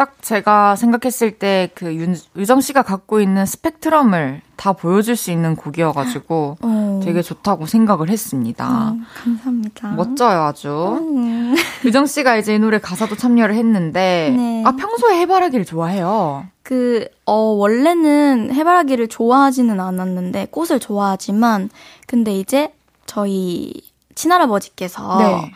[0.00, 1.94] 딱 제가 생각했을 때 그
[2.36, 7.00] 유정 씨가 갖고 있는 스펙트럼을 다 보여줄 수 있는 곡이어가지고 어.
[7.02, 8.66] 되게 좋다고 생각을 했습니다.
[8.66, 9.88] 어, 감사합니다.
[9.92, 10.98] 멋져요, 아주.
[11.00, 11.54] 음.
[11.84, 14.62] 유정 씨가 이제 이 노래 가사도 참여를 했는데, 네.
[14.66, 16.46] 아, 평소에 해바라기를 좋아해요?
[16.62, 21.70] 그, 어, 원래는 해바라기를 좋아하지는 않았는데, 꽃을 좋아하지만,
[22.06, 22.72] 근데 이제
[23.06, 23.72] 저희
[24.14, 25.52] 친할아버지께서 네.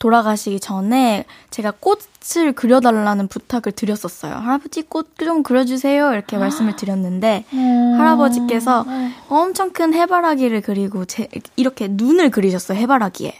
[0.00, 4.34] 돌아가시기 전에 제가 꽃을 그려달라는 부탁을 드렸었어요.
[4.34, 6.12] 할아버지 꽃 좀 그려주세요.
[6.12, 7.94] 이렇게 말씀을 드렸는데, 음.
[7.98, 8.84] 할아버지께서
[9.28, 12.78] 엄청 큰 해바라기를 그리고 제, 이렇게 눈을 그리셨어요.
[12.78, 13.34] 해바라기에.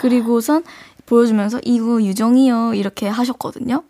[0.00, 0.64] 그리고선
[1.06, 2.74] 보여주면서 이거 유정이요.
[2.74, 3.82] 이렇게 하셨거든요.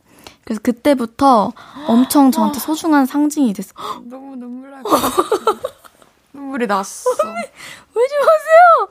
[0.44, 1.52] 그래서 그때부터
[1.86, 3.72] 엄청 저한테 소중한 상징이 됐어.
[4.08, 5.12] 너무 눈물 날 것 같아.
[6.32, 7.10] 눈물이 났어.
[7.10, 8.88] 울지 마세요!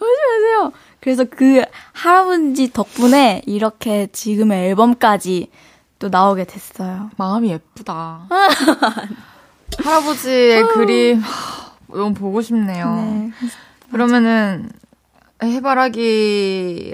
[0.00, 0.72] 울지 마세요!
[1.06, 5.52] 그래서 그 할아버지 덕분에 이렇게 지금의 앨범까지
[6.00, 7.10] 또 나오게 됐어요.
[7.16, 8.26] 마음이 예쁘다.
[9.78, 10.68] 할아버지의 어.
[10.72, 11.22] 그림
[11.86, 12.92] 너무 보고 싶네요.
[12.96, 13.30] 네,
[13.92, 14.68] 그러면은
[15.44, 16.88] 해바라기라는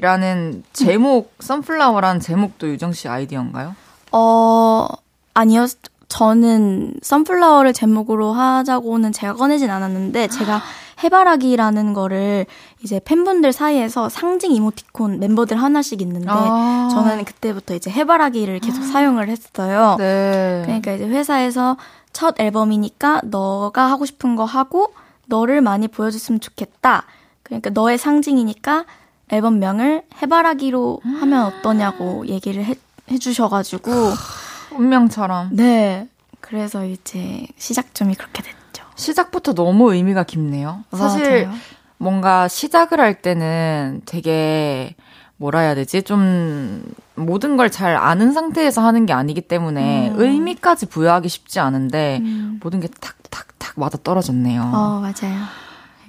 [0.74, 3.74] 제목, 선플라워라는 제목도 유정 씨 아이디어인가요?
[4.12, 4.88] 어,
[5.32, 5.66] 아니요.
[6.08, 10.60] 저는 선플라워를 제목으로 하자고는 제가 꺼내진 않았는데 제가
[11.02, 12.46] 해바라기라는 거를
[12.82, 19.28] 이제 팬분들 사이에서 상징 이모티콘 멤버들 하나씩 있는데 아~ 저는 그때부터 이제 해바라기를 계속 사용을
[19.28, 19.96] 했어요.
[19.98, 20.62] 네.
[20.64, 21.76] 그러니까 이제 회사에서
[22.12, 24.92] 첫 앨범이니까 너가 하고 싶은 거 하고
[25.26, 27.04] 너를 많이 보여줬으면 좋겠다.
[27.42, 28.84] 그러니까 너의 상징이니까
[29.30, 32.74] 앨범명을 해바라기로 하면 어떠냐고 얘기를 해,
[33.10, 33.90] 해주셔가지고
[34.76, 35.50] 운명처럼.
[35.52, 36.08] 네.
[36.40, 38.61] 그래서 이제 시작점이 그렇게 됐죠.
[39.02, 40.84] 시작부터 너무 의미가 깊네요.
[40.92, 41.58] 사실 맞아요.
[41.98, 44.94] 뭔가 시작을 할 때는 되게
[45.36, 46.02] 뭐라 해야 되지?
[46.02, 46.82] 좀
[47.14, 50.20] 모든 걸 잘 아는 상태에서 하는 게 아니기 때문에 음.
[50.20, 52.60] 의미까지 부여하기 쉽지 않은데 음.
[52.62, 54.62] 모든 게 탁탁탁 맞아 떨어졌네요.
[54.62, 55.42] 어, 맞아요.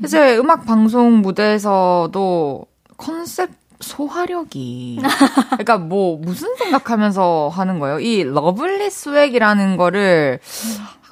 [0.03, 2.65] 이제 음악 방송 무대에서도
[2.97, 4.99] 컨셉 소화력이
[5.51, 7.99] 그러니까 뭐 무슨 생각하면서 하는 거예요?
[7.99, 10.39] 이 lovely swag이라는 거를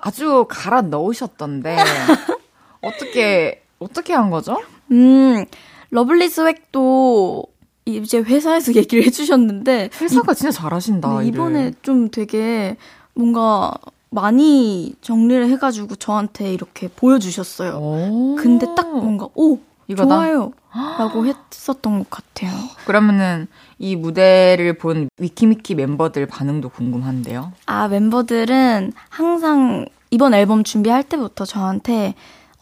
[0.01, 1.77] 아주 갈아 넣으셨던데
[2.81, 4.61] 어떻게 어떻게 한 거죠?
[4.91, 5.45] 음
[5.91, 7.45] lovely swag도
[7.85, 11.19] 이제 회사에서 얘기를 해주셨는데 회사가 이, 진짜 잘하신다.
[11.19, 12.77] 네, 이번에 좀 되게
[13.13, 13.73] 뭔가
[14.09, 18.35] 많이 정리를 해가지고 저한테 이렇게 보여주셨어요.
[18.37, 20.09] 근데 딱 뭔가 오 이거다?
[20.09, 20.51] 좋아요.
[20.99, 22.51] 라고 했었던 것 같아요.
[22.85, 23.47] 그러면은
[23.81, 27.51] 이 무대를 본 위키미키 멤버들 반응도 궁금한데요.
[27.65, 32.13] 아, 멤버들은 항상 이번 앨범 준비할 때부터 저한테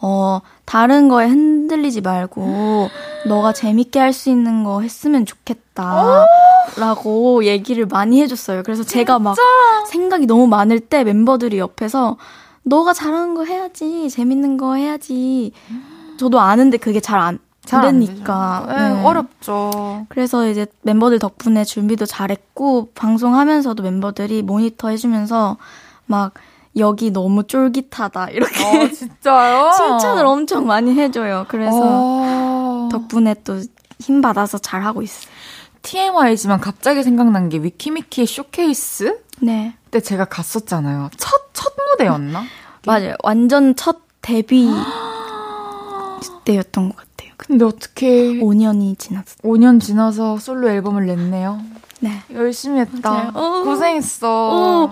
[0.02, 2.88] 어, 다른 거에 흔들리지 말고
[3.28, 6.26] 너가 재밌게 할 수 있는 거 했으면 좋겠다.
[6.78, 8.64] 라고 얘기를 많이 해줬어요.
[8.64, 8.94] 그래서 진짜?
[9.00, 9.36] 제가 막
[9.90, 12.16] 생각이 너무 많을 때 멤버들이 옆에서
[12.64, 14.10] 너가 잘하는 거 해야지.
[14.10, 15.52] 재밌는 거 해야지.
[16.18, 19.04] 저도 아는데 그게 잘 안, 되니까 네, 네.
[19.04, 20.06] 어렵죠.
[20.10, 25.58] 그래서 이제 멤버들 덕분에 준비도 잘했고 방송하면서도 member들이 모니터 해주면서
[26.06, 26.34] 막
[26.78, 29.72] 여기 너무 쫄깃하다 이렇게 어, 진짜요?
[29.78, 31.46] 칭찬을 엄청 많이 해줘요.
[31.48, 32.90] 그래서 어...
[32.92, 33.60] 덕분에 또
[34.00, 35.30] 힘 받아서 잘 하고 있어요.
[35.82, 39.20] TMI지만 갑자기 생각난 게 위키미키의 쇼케이스?
[39.42, 39.76] 네.
[39.86, 41.10] 그때 제가 갔었잖아요.
[41.18, 42.44] 첫, 첫 무대였나?
[42.88, 43.16] 맞아요.
[43.24, 44.70] 완전 첫 데뷔
[46.46, 47.09] 때였던 것 같아요.
[47.48, 49.36] 근데 어떻게 5년이 지났어.
[49.44, 51.60] 5년 지나서 솔로 앨범을 냈네요.
[52.02, 52.22] 네.
[52.34, 53.32] 열심히 했다.
[53.34, 53.64] 어.
[53.64, 54.28] 고생했어.
[54.52, 54.90] 어.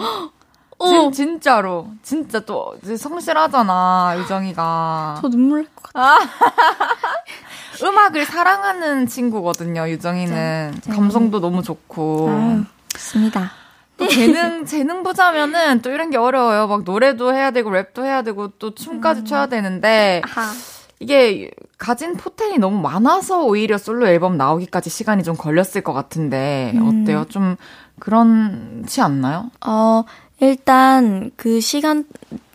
[0.79, 0.88] 어.
[0.88, 1.88] 진, 진짜로.
[2.03, 5.17] 진짜 또 성실하잖아, 유정이가.
[5.21, 6.17] 저 눈물 날 것 같아.
[7.83, 10.79] 음악을 사랑하는 친구거든요, 유정이는.
[10.81, 12.29] 진 감성도 너무 좋고.
[12.29, 13.51] 아유, 좋습니다.
[13.97, 16.67] 또 재능 재능 보자면은 또 이런 게 어려워요.
[16.67, 19.25] 막 노래도 해야 되고 랩도 해야 되고 또 춤까지 음.
[19.25, 20.51] 춰야 되는데 아하.
[20.99, 27.03] 이게 가진 포텐이 너무 많아서 오히려 솔로 앨범 나오기까지 시간이 좀 걸렸을 것 같은데 음.
[27.03, 27.25] 어때요?
[27.29, 27.55] 좀
[28.00, 29.52] 그렇지 않나요?
[29.65, 30.04] 어,
[30.39, 32.06] 일단 그 시간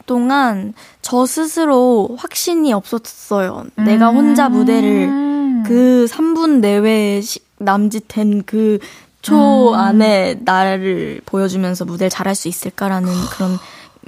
[0.06, 3.64] 동안 저 스스로 확신이 없었어요.
[3.78, 3.84] 음.
[3.84, 7.20] 내가 혼자 무대를 그 3분 내외에
[7.58, 8.78] 남짓된 그
[9.22, 9.74] 초 음.
[9.74, 13.56] 안에 나를 보여주면서 무대를 잘할 수 있을까라는 그런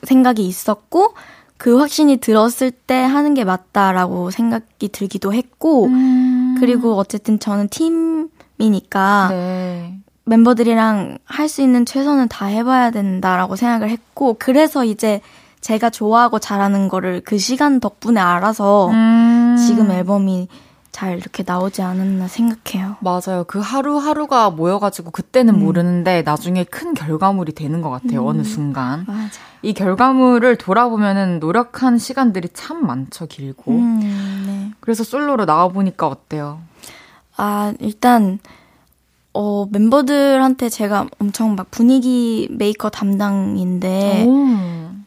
[0.02, 1.14] 생각이 있었고,
[1.64, 6.56] 그 확신이 들었을 때 하는 게 맞다라고 생각이 들기도 했고, 음.
[6.60, 9.98] 그리고 어쨌든 저는 팀이니까, 네.
[10.26, 15.22] 멤버들이랑 할 수 있는 최선을 다 해봐야 된다라고 생각을 했고, 그래서 이제
[15.62, 19.56] 제가 좋아하고 잘하는 거를 그 시간 덕분에 알아서 음.
[19.66, 20.48] 지금 앨범이
[20.94, 22.94] 잘 이렇게 나오지 않았나 생각해요.
[23.00, 23.42] 맞아요.
[23.48, 25.64] 그 하루하루가 모여가지고 그때는 음.
[25.64, 28.22] 모르는데 나중에 큰 결과물이 되는 것 같아요.
[28.22, 28.28] 음.
[28.28, 29.04] 어느 순간.
[29.08, 29.28] 맞아요.
[29.62, 33.72] 이 결과물을 돌아보면은 노력한 시간들이 참 많죠, 길고.
[33.72, 34.70] 음, 네.
[34.78, 36.60] 그래서 솔로로 나와보니까 어때요?
[37.36, 38.38] 아, 일단,
[39.32, 44.38] 어, 멤버들한테 제가 엄청 막 분위기 메이커 담당인데, 오.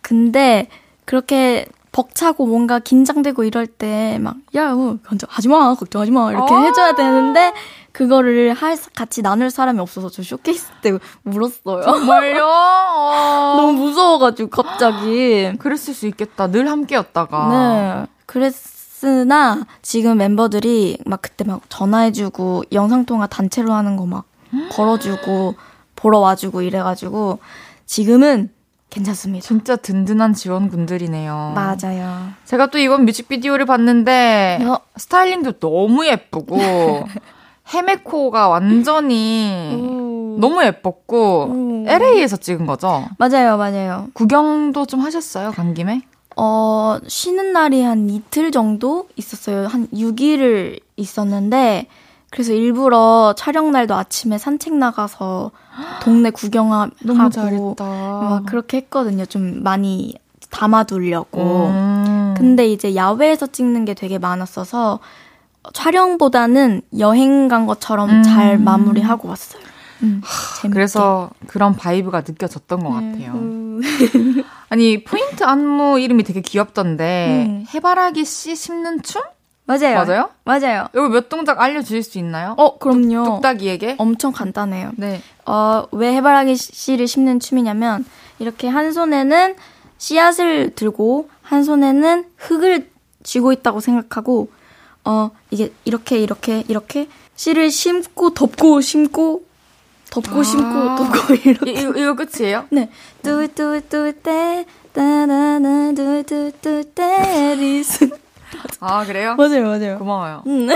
[0.02, 0.68] 근데
[1.06, 1.66] 그렇게
[1.98, 6.94] 벅차고 뭔가 긴장되고 이럴 때 막, 야, 어, 하지 마, 걱정하지 마, 이렇게 어~ 해줘야
[6.94, 7.54] 되는데,
[7.92, 10.96] 그거를 할, 같이 나눌 사람이 없어서 저 쇼케이스 때
[11.26, 11.82] 울었어요.
[11.82, 12.46] 정말요?
[12.46, 13.54] 어...
[13.58, 15.52] 너무 무서워가지고, 갑자기.
[15.58, 16.46] 그랬을 수 있겠다.
[16.46, 17.48] 늘 함께였다가.
[17.50, 18.12] 네.
[18.28, 24.26] 그랬으나, 지금 멤버들이 막 그때 막 전화해주고, 영상통화 단체로 하는 거 막
[24.72, 25.56] 걸어주고,
[25.96, 27.40] 보러 와주고 이래가지고,
[27.88, 28.52] 지금은
[28.90, 29.46] 괜찮습니다.
[29.46, 31.54] 진짜 든든한 지원군들이네요.
[31.56, 32.30] 맞아요.
[32.46, 34.80] 제가 또 이번 뮤직비디오를 봤는데 어?
[34.96, 36.58] 스타일링도 너무 예쁘고
[37.74, 40.38] 헤메코가 완전히 오.
[40.40, 41.86] 너무 예뻤고 오.
[41.88, 43.06] LA에서 찍은 거죠?
[43.18, 44.08] 맞아요, 맞아요.
[44.14, 46.02] 구경도 좀 하셨어요, 간 김에?
[46.38, 49.68] 어, 쉬는 날이 한 이틀 정도 있었어요.
[49.68, 51.88] 한 6일을 있었는데
[52.30, 55.52] 그래서 일부러 촬영 날도 아침에 산책 나가서
[56.04, 57.86] 동네 구경하고 너무 잘했다.
[57.86, 59.26] 막 그렇게 했거든요.
[59.26, 60.16] 좀 많이
[60.50, 61.68] 담아두려고.
[61.68, 62.34] 음.
[62.38, 65.00] 근데 이제 야외에서 찍는 게 되게 많았어서
[65.74, 68.24] 촬영보다는 여행 간 것처럼 음.
[68.24, 69.62] 잘 마무리하고 왔어요.
[70.04, 70.22] 음,
[70.72, 73.12] 그래서 그런 vibe가 느껴졌던 것 네.
[73.12, 73.32] 같아요.
[73.34, 73.82] 음.
[74.70, 77.66] 아니 포인트 안무 이름이 되게 귀엽던데 음.
[77.74, 79.22] 해바라기 씨 심는 춤?
[79.68, 79.96] 맞아요.
[79.96, 80.30] 맞아요?
[80.46, 80.88] 맞아요.
[80.96, 82.56] 여기 몇 동작 알려주실 수 있나요?
[82.58, 83.26] 어, 그럼요.
[83.26, 84.94] 뚝, 딱이에게 엄청 간단해요.
[84.96, 85.22] 네.
[85.46, 88.06] 어, 왜 해바라기 씨를 심는 춤이냐면,
[88.40, 89.56] 이렇게 한 손에는
[89.98, 92.90] 씨앗을 들고, 한 손에는 흙을
[93.24, 94.50] 쥐고 있다고 생각하고,
[95.04, 99.44] 어, 이게 이렇게, 이렇게, 이렇게, 씨를 심고, 덮고, 심고,
[100.10, 101.72] 덮고, 아~ 심고, 덮고, 이렇게.
[101.72, 102.68] 이, 이거 끝이에요?
[102.70, 102.90] 네.
[103.22, 104.14] 뚜뚜뚜
[104.94, 108.10] 따나나, 뚜뚜뚜 때, 리스.
[108.80, 109.36] 아, 그래요?
[109.36, 109.98] 맞아요, 맞아요.
[110.00, 110.44] 고마워요.
[110.48, 110.70] 음.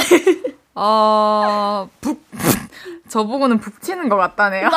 [0.75, 2.23] 어, 북,
[3.09, 4.69] 저보고는 북치는 것 같다네요.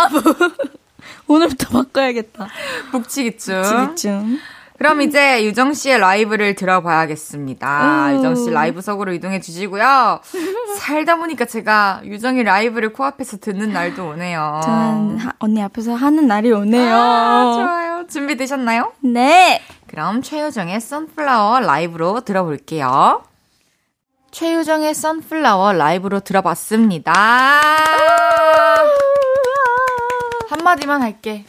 [1.28, 2.48] 오늘부터 바꿔야겠다.
[2.90, 3.62] 북치기춤.
[3.62, 4.38] 북치기춤.
[4.84, 8.10] 그럼 이제 유정 씨의 라이브를 들어봐야겠습니다.
[8.10, 8.16] 음.
[8.18, 10.20] 유정 씨 라이브석으로 이동해 주시고요.
[10.78, 14.60] 살다 보니까 제가 유정이 라이브를 코앞에서 듣는 날도 오네요.
[14.62, 16.94] 전 언니 앞에서 하는 날이 오네요.
[16.94, 18.06] 아, 좋아요.
[18.08, 18.92] 준비되셨나요?
[19.00, 19.62] 네.
[19.86, 23.22] 그럼 최유정의 Sunflower 라이브로 들어볼게요.
[24.32, 27.10] 최유정의 선플라워 라이브로 들어봤습니다.
[30.50, 31.46] 한마디만 할게.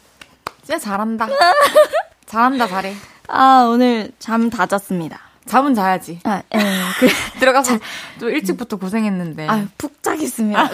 [0.64, 1.28] 진짜 잘한다.
[2.28, 2.96] 잘한다, 잘해.
[3.28, 5.20] 아, 오늘 잠 다 잤습니다.
[5.46, 6.20] 잠은 자야지.
[6.24, 6.60] 아, 예.
[7.00, 7.08] 그,
[7.40, 7.78] 들어가서
[8.20, 9.48] 또 일찍부터 고생했는데.
[9.48, 10.70] 아, 푹 자겠습니다.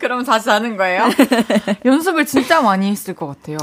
[0.00, 1.04] 그럼 다시 자는 거예요?
[1.84, 3.58] 연습을 진짜 많이 했을 것 같아요.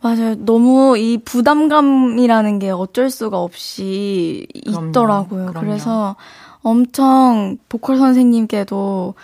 [0.00, 0.34] 맞아요.
[0.36, 4.88] 너무 이 부담감이라는 게 어쩔 수가 없이 그럼요.
[4.90, 5.46] 있더라고요.
[5.46, 5.66] 그럼요.
[5.66, 6.16] 그래서
[6.62, 9.14] 엄청 보컬 선생님께도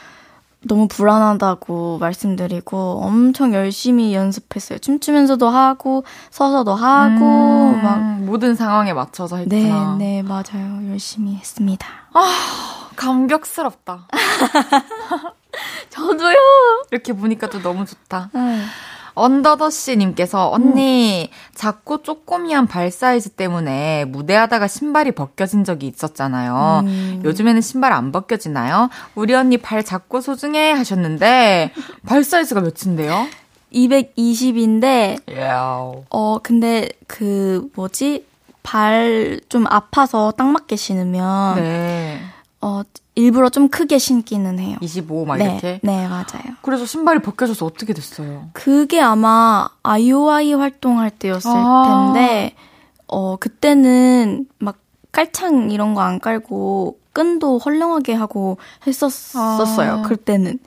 [0.66, 4.78] 너무 불안하다고 말씀드리고 엄청 열심히 연습했어요.
[4.78, 9.96] 춤추면서도 하고 서서도 하고 음, 막 모든 상황에 맞춰서 했구나.
[9.98, 10.88] 네, 네, 맞아요.
[10.90, 11.86] 열심히 했습니다.
[12.12, 14.08] 아, 감격스럽다.
[15.90, 16.36] 저도요.
[16.90, 18.30] 이렇게 보니까 또 너무 좋다.
[18.34, 18.62] 네.
[19.16, 21.36] 언더더씨님께서 언니 음.
[21.54, 26.82] 작고 쪼꼬미한 발 사이즈 때문에 무대하다가 신발이 벗겨진 적이 있었잖아요.
[26.84, 27.22] 음.
[27.24, 28.90] 요즘에는 신발 안 벗겨지나요?
[29.16, 31.72] 우리 언니 발 작고 소중해 하셨는데
[32.06, 33.26] 발 사이즈가 몇인데요?
[33.72, 36.04] 220인데 yeah.
[36.10, 38.24] 어 근데 그 뭐지
[38.62, 42.20] 발 좀 아파서 딱 맞게 신으면 네.
[42.60, 42.82] 어
[43.16, 44.76] 일부러 좀 크게 신기는 해요.
[44.82, 45.80] 25막 네, 이렇게?
[45.82, 46.54] 네, 맞아요.
[46.62, 48.50] 그래서 신발이 벗겨져서 어떻게 됐어요?
[48.52, 52.54] 그게 아마 IOI 활동할 때였을 아~ 텐데,
[53.08, 54.76] 어, 그때는 막
[55.12, 59.92] 깔창 이런 거 안 깔고 끈도 헐렁하게 하고 했었었어요.
[59.92, 60.58] 아~ 그때는.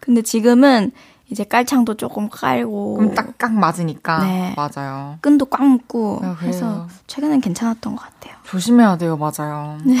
[0.00, 0.92] 근데 지금은
[1.30, 2.94] 이제 깔창도 조금 깔고.
[2.94, 4.20] 그럼 딱딱 맞으니까.
[4.24, 4.54] 네.
[4.56, 5.18] 맞아요.
[5.20, 8.34] 끈도 꽉 묶고 아, 해서 최근엔 괜찮았던 것 같아요.
[8.44, 9.76] 조심해야 돼요, 맞아요.
[9.84, 9.96] 네.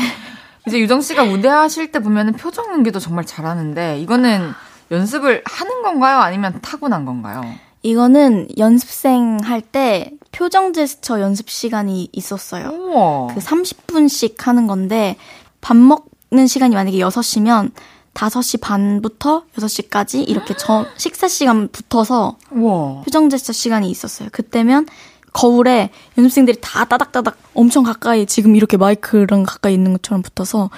[0.68, 4.52] 이제 유정 씨가 무대하실 때 보면은 표정 연기도 정말 잘하는데 이거는
[4.90, 6.18] 연습을 하는 건가요?
[6.18, 7.42] 아니면 타고난 건가요?
[7.82, 12.68] 이거는 연습생 할 때 표정 제스처 연습 시간이 있었어요.
[12.68, 13.34] 우와.
[13.34, 15.16] 그 30분씩 하는 건데
[15.60, 17.72] 밥 먹는 시간이 만약에 6시면
[18.14, 23.02] 5시 반부터 6시까지 이렇게 저 식사 시간 붙어서 우와.
[23.02, 24.28] 표정 제스처 시간이 있었어요.
[24.32, 24.86] 그때면
[25.32, 30.70] 거울에 연습생들이 다 따닥따닥 엄청 가까이 지금 이렇게 마이크랑 가까이 있는 것처럼 붙어서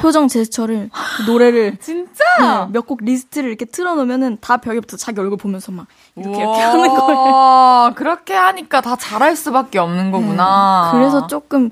[0.00, 0.90] 표정 제스처를
[1.26, 5.86] 노래를 진짜 네, 몇곡 리스트를 이렇게 틀어놓으면은 다 벽에 붙어 자기 얼굴 보면서 막
[6.16, 7.92] 이렇게 이렇게 하는 거예요.
[7.96, 10.90] 그렇게 하니까 다 잘할 수밖에 없는 거구나.
[10.92, 11.70] 네, 그래서 조금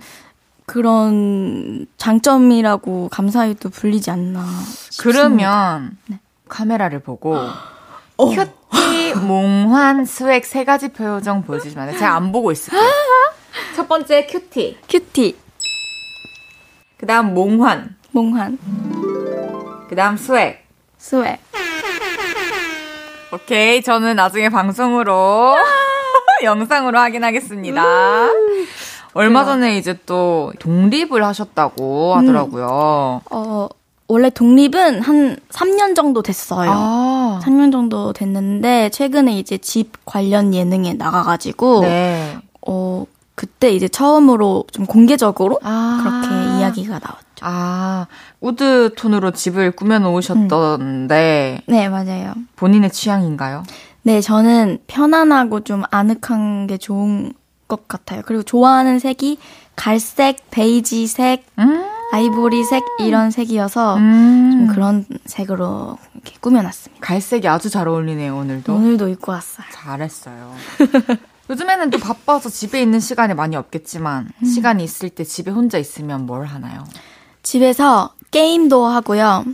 [0.66, 4.44] 그런 장점이라고 감사히도 불리지 않나.
[4.90, 5.02] 싶습니다.
[5.02, 6.18] 그러면 네.
[6.48, 7.36] 카메라를 보고
[8.16, 8.26] 어.
[8.30, 11.98] cutie, 몽환, swag 세 가지 표정 보여주시면 안 돼요?
[11.98, 12.80] 제가 안 보고 있을게요.
[13.76, 14.78] 첫 번째 cutie.
[14.88, 15.36] cutie.
[16.96, 17.96] 그 다음 몽환.
[18.12, 18.58] 몽환.
[19.88, 20.58] 그 다음 swag.
[20.98, 21.38] swag.
[23.32, 23.82] 오케이.
[23.82, 25.56] 저는 나중에 방송으로
[26.42, 27.84] 영상으로 확인하겠습니다.
[29.12, 32.18] 얼마 전에 이제 또 독립을 하셨다고 음.
[32.18, 33.20] 하더라고요.
[33.24, 33.28] 음.
[33.30, 33.68] 어,
[34.08, 36.70] 원래 독립은 한 3년 정도 됐어요.
[36.72, 37.40] 아.
[37.42, 42.36] 3년 정도 됐는데 최근에 이제 집 관련 예능에 나가가지고 네.
[42.66, 43.04] 어
[43.34, 46.00] 그때 이제 처음으로 좀 공개적으로 아.
[46.02, 47.24] 그렇게 이야기가 나왔죠.
[47.42, 48.06] 아
[48.40, 51.62] 우드 톤으로 집을 꾸며 놓으셨던데.
[51.68, 51.72] 음.
[51.72, 52.32] 네 맞아요.
[52.56, 53.64] 본인의 취향인가요?
[54.02, 57.32] 네 저는 편안하고 좀 아늑한 게 좋은
[57.66, 58.22] 것 같아요.
[58.24, 59.38] 그리고 좋아하는 색이
[59.74, 61.44] 갈색, 베이지색.
[61.58, 61.95] 음.
[62.12, 64.50] 아이보리색 이런 색이어서 음.
[64.52, 67.04] 좀 그런 색으로 이렇게 꾸며놨습니다.
[67.04, 68.74] 갈색이 아주 잘 어울리네요 오늘도.
[68.74, 69.66] 오늘도 입고 왔어요.
[69.72, 70.54] 잘했어요.
[71.50, 74.46] 요즘에는 또 바빠서 집에 있는 시간이 많이 없겠지만 음.
[74.46, 76.84] 시간이 있을 때 집에 혼자 있으면 뭘 하나요?
[77.42, 79.44] 집에서 게임도 하고요.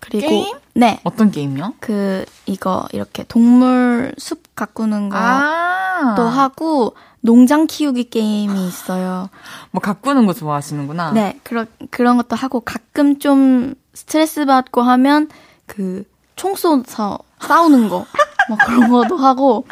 [0.00, 0.56] 그리고 게임?
[0.74, 1.00] 네.
[1.04, 1.74] 어떤 게임요?
[1.80, 9.28] 그 이거 이렇게 동물 숲 가꾸는 거도 아~ 하고 농장 키우기 게임이 있어요.
[9.70, 11.12] 뭐 가꾸는 거 좋아하시는구나.
[11.12, 15.28] 네, 그런 그런 것도 하고 가끔 좀 스트레스 받고 하면
[15.66, 16.04] 그
[16.40, 18.06] 총 쏘서 싸우는 거,
[18.48, 19.66] 막 그런 것도 하고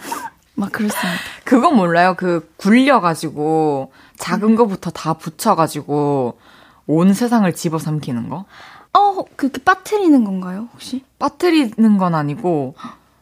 [0.54, 1.18] 막 그렇습니다.
[1.44, 2.14] 그건 몰라요.
[2.14, 6.38] 그 굴려가지고 작은 거부터 다 붙여가지고
[6.86, 8.44] 온 세상을 집어삼키는 거.
[8.92, 11.02] 어, 그렇게 빠트리는 건가요, 혹시?
[11.18, 12.74] 빠트리는 건 아니고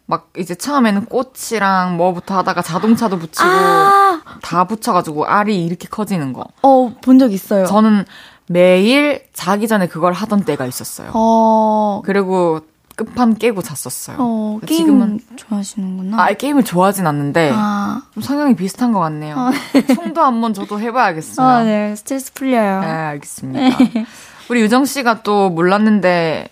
[0.07, 4.06] 막 이제 처음에는 꽃이랑 뭐부터 하다가 자동차도 붙이고 아~
[4.43, 6.45] 다 붙여가지고 알이 이렇게 커지는 거.
[6.63, 7.67] 어, 본 적 있어요.
[7.67, 8.05] 저는
[8.49, 11.11] 매일 자기 전에 그걸 하던 때가 있었어요.
[11.15, 12.03] 어...
[12.05, 12.61] 그리고
[12.95, 14.17] 끝판 깨고 잤었어요.
[14.19, 16.19] 어, 지금은 좋아하시는구나.
[16.23, 18.03] 아, 게임을 좋아하진 않는데 아.
[18.15, 19.37] 좀 성향이 비슷한 것 같네요.
[19.37, 19.85] 아, 네.
[19.87, 21.47] 총도 한번 저도 해봐야겠어요.
[21.47, 22.81] 아, 네, 스트레스 풀려요.
[22.81, 23.77] 네, 알겠습니다.
[23.79, 24.07] 네.
[24.49, 26.49] 우리 유정 씨가 또 몰랐는데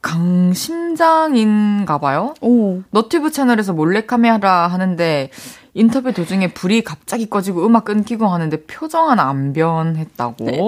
[0.00, 2.34] 강심장인가 봐요.
[2.40, 2.82] 오.
[2.90, 5.30] 너튜브 채널에서 몰래카메라 하는데
[5.74, 10.44] 인터뷰 도중에 불이 갑자기 꺼지고 음악 끊기고 하는데 표정 하나 안 변했다고?
[10.44, 10.58] 네.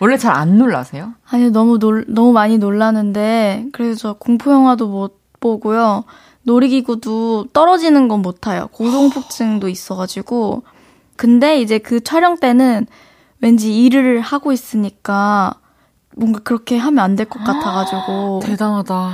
[0.00, 1.14] 원래 잘 안 놀라세요?
[1.30, 6.04] 아니 너무 놀 너무 많이 놀라는데 그래서 공포 영화도 못 보고요.
[6.42, 8.68] 놀이기구도 떨어지는 건 못 타요.
[8.72, 10.62] 고동폭증도 있어가지고.
[11.16, 12.86] 근데 이제 그 촬영 때는
[13.40, 15.54] 왠지 일을 하고 있으니까
[16.16, 18.40] 뭔가 그렇게 하면 안 될 것 같아가지고.
[18.44, 19.12] 대단하다.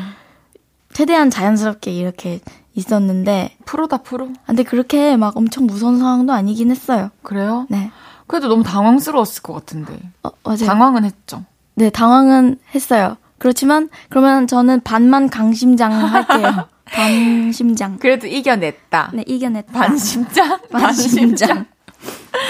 [0.92, 2.40] 최대한 자연스럽게 이렇게
[2.74, 3.56] 있었는데.
[3.64, 4.26] 프로다, 프로.
[4.26, 7.10] 아, 근데 그렇게 막 엄청 무서운 상황도 아니긴 했어요.
[7.22, 7.66] 그래요?
[7.68, 7.90] 네.
[8.26, 9.98] 그래도 너무 당황스러웠을 것 같은데.
[10.22, 10.66] 어, 맞아요.
[10.66, 11.44] 당황은 했죠.
[11.74, 13.16] 네, 당황은 했어요.
[13.38, 16.68] 그렇지만, 그러면 저는 반만 강심장 할게요.
[16.84, 17.98] 반심장.
[17.98, 19.10] 그래도 이겨냈다.
[19.14, 19.72] 네, 이겨냈다.
[19.72, 20.58] 반심장?
[20.70, 21.66] 반심장.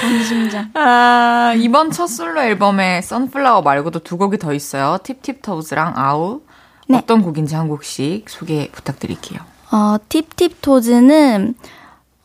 [0.01, 0.71] 관심장.
[0.75, 4.99] 아, 이번 첫 솔로 앨범에 선플라워 말고도 두 곡이 더 있어요.
[5.03, 6.43] 팁팁토즈랑 아우.
[6.89, 6.99] 네.
[6.99, 9.41] 어떤 곡인지 한 곡씩 소개 부탁드릴게요.
[9.71, 11.55] 어, 팁팁토즈는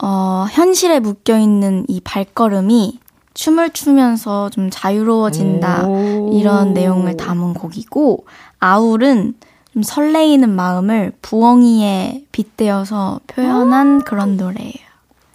[0.02, 3.00] 어, 현실에 묶여 있는 이 발걸음이
[3.34, 5.84] 춤을 추면서 좀 자유로워진다
[6.34, 8.26] 이런 내용을 담은 곡이고
[8.60, 9.36] 아울은
[9.74, 14.74] 좀 설레이는 마음을 부엉이에 빗대어서 표현한 그런 노래예요.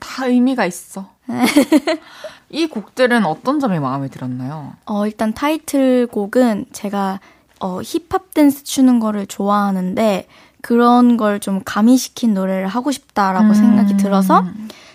[0.01, 1.09] 다 의미가 있어.
[2.51, 4.75] 이 곡들은 어떤 점이 마음에 들었나요?
[4.85, 7.21] 어, 일단 타이틀곡은 제가
[7.61, 10.27] 어, 힙합 댄스 추는 거를 좋아하는데
[10.65, 13.55] 그런 걸 좀 가미시킨 노래를 하고 싶다라고 음.
[13.55, 14.47] 생각이 들어서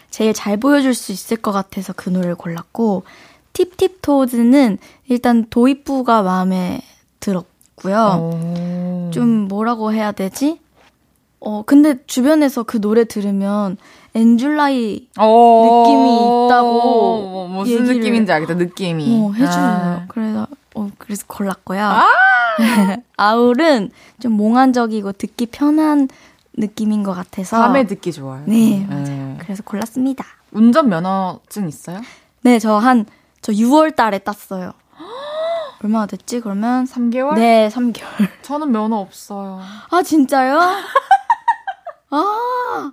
[0.10, 3.04] 제일 잘 보여줄 수 있을 것 같아서 그 노래를 골랐고
[3.54, 6.82] 팁팁토즈는 일단 도입부가 마음에
[7.20, 8.32] 들었고요.
[8.34, 9.12] 오.
[9.12, 10.60] 좀 뭐라고 해야 되지?
[11.40, 13.78] 어, 근데 주변에서 그 노래 들으면
[14.16, 15.84] 엔줄라이 어.
[15.86, 19.66] 느낌이 있다고 무슨 느낌인지 알겠다 느낌이 어, 해줘요.
[19.66, 20.06] 아.
[20.08, 20.29] 그래서
[20.76, 21.82] 어, 그래서 골랐고요.
[21.84, 22.06] 아~
[23.18, 23.92] 아울은
[24.22, 26.08] 좀 몽환적이고 듣기 편한
[26.54, 28.44] 느낌인 것 같아서 밤에 듣기 좋아요.
[28.46, 28.86] 네, 네.
[28.88, 29.38] 맞아요.
[29.40, 30.26] 그래서 골랐습니다.
[30.52, 32.02] 운전 면허증 있어요?
[32.42, 33.06] 네, 저 한
[33.42, 34.74] 저 6월 달에 땄어요.
[35.82, 36.42] 얼마나 됐지?
[36.42, 37.36] 그러면 3개월?
[37.36, 38.04] 네, 3개월.
[38.44, 39.62] 저는 면허 없어요.
[39.90, 40.60] 아, 진짜요?
[42.12, 42.92] 아,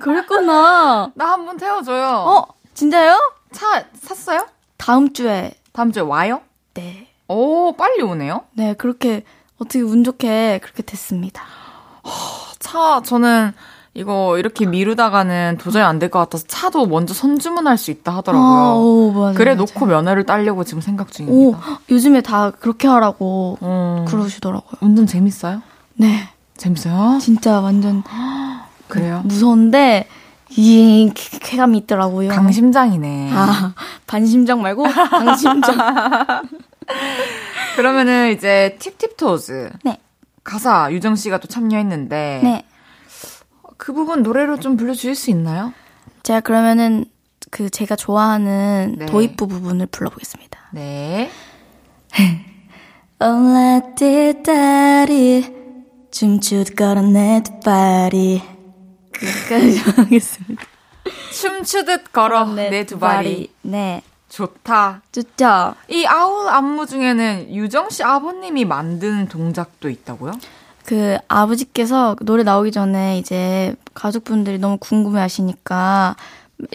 [0.00, 1.10] 그랬구나.
[1.14, 2.06] 나 한 번 태워줘요.
[2.06, 3.18] 어, 진짜요?
[3.52, 4.46] 차 샀어요?
[4.76, 5.54] 다음 주에.
[5.72, 6.42] 다음 주에 와요?
[6.76, 7.08] 네.
[7.28, 8.42] 오, 빨리 오네요?
[8.54, 9.22] 네, 그렇게,
[9.58, 11.42] 어떻게 운 좋게 그렇게 됐습니다.
[12.58, 13.52] 차, 저는
[13.94, 18.46] 이거 이렇게 미루다가는 도저히 안 될 것 같아서 차도 먼저 선주문할 수 있다 하더라고요.
[18.58, 19.72] 아, 오, 맞아, 그래 맞아.
[19.74, 21.58] 놓고 면허를 따려고 지금 생각 중입니다.
[21.58, 21.60] 오,
[21.90, 24.72] 요즘에 다 그렇게 하라고 음, 그러시더라고요.
[24.82, 25.62] 운전 재밌어요?
[25.94, 26.28] 네.
[26.58, 27.18] 재밌어요?
[27.20, 28.02] 진짜 완전
[28.88, 29.22] 그래요?
[29.24, 30.06] 무서운데
[30.56, 32.30] 이 쾌감이 있더라고요.
[32.30, 33.30] 강심장이네.
[33.32, 33.74] 아
[34.06, 35.76] 반심장 말고 강심장.
[37.76, 39.70] 그러면은 이제 팁팁토즈.
[39.84, 39.98] 네.
[40.44, 42.40] 가사 유정 씨가 또 참여했는데.
[42.42, 42.64] 네.
[43.76, 45.72] 그 부분 노래로 좀 불러주실 수 있나요?
[46.22, 47.04] 제가 그러면은
[47.50, 49.06] 그 제가 좋아하는 네.
[49.06, 50.58] 도입부 부분을 불러보겠습니다.
[50.72, 51.30] 네.
[53.18, 55.54] 올라뛸 다리
[56.10, 58.55] 춤추듯 걸어내 두 발이
[59.18, 60.64] 끝까지 하겠습니다.
[61.32, 63.50] 춤추듯 걸어 내 두 발이.
[63.62, 64.02] 네.
[64.28, 65.02] 좋다.
[65.12, 65.74] 좋죠?
[65.88, 70.32] 이 아울 안무 중에는 유정 씨 아버님이 만든 동작도 있다고요?
[70.84, 76.16] 그 아버지께서 노래 나오기 전에 이제 가족분들이 너무 궁금해 하시니까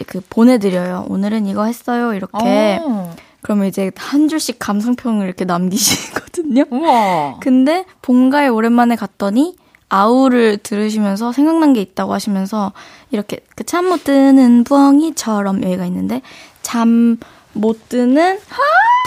[0.06, 1.06] 그 보내드려요.
[1.08, 2.14] 오늘은 이거 했어요.
[2.14, 2.78] 이렇게.
[2.82, 3.14] 어.
[3.42, 6.64] 그러면 이제 한 줄씩 감상평을 이렇게 남기시거든요.
[6.70, 7.38] 우와.
[7.40, 9.56] 근데 본가에 오랜만에 갔더니
[9.92, 12.72] 아우를 들으시면서 생각난 게 있다고 하시면서
[13.10, 16.22] 이렇게 그 잠 못 드는 부엉이처럼 여기가 있는데
[16.62, 17.18] 잠
[17.52, 18.38] 못 드는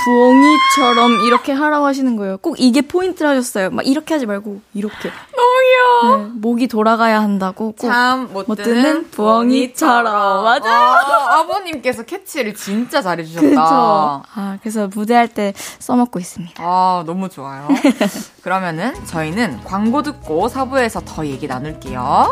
[0.06, 2.38] 부엉이처럼 이렇게 하라고 하시는 거예요.
[2.38, 3.72] 꼭 이게 포인트를 하셨어요.
[3.72, 5.10] 막 이렇게 하지 말고 이렇게.
[5.36, 6.18] 너무 귀여워.
[6.18, 7.88] 네, 목이 돌아가야 한다고 꼭.
[7.88, 10.44] 잠못 못 드는 부엉이처럼.
[10.44, 10.74] 맞아요.
[10.74, 13.48] 아, 아버님께서 캐치를 진짜 잘해 주셨다.
[13.48, 13.62] 그죠.
[13.64, 16.64] 아, 그래서 무대할 때 써먹고 있습니다.
[16.64, 17.68] 아, 너무 좋아요.
[18.44, 22.30] 그러면은 저희는 광고 듣고 사부에서 더 얘기 나눌게요.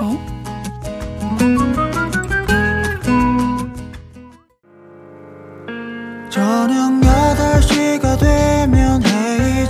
[1.39, 1.72] 저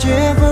[0.06, 0.43] 헤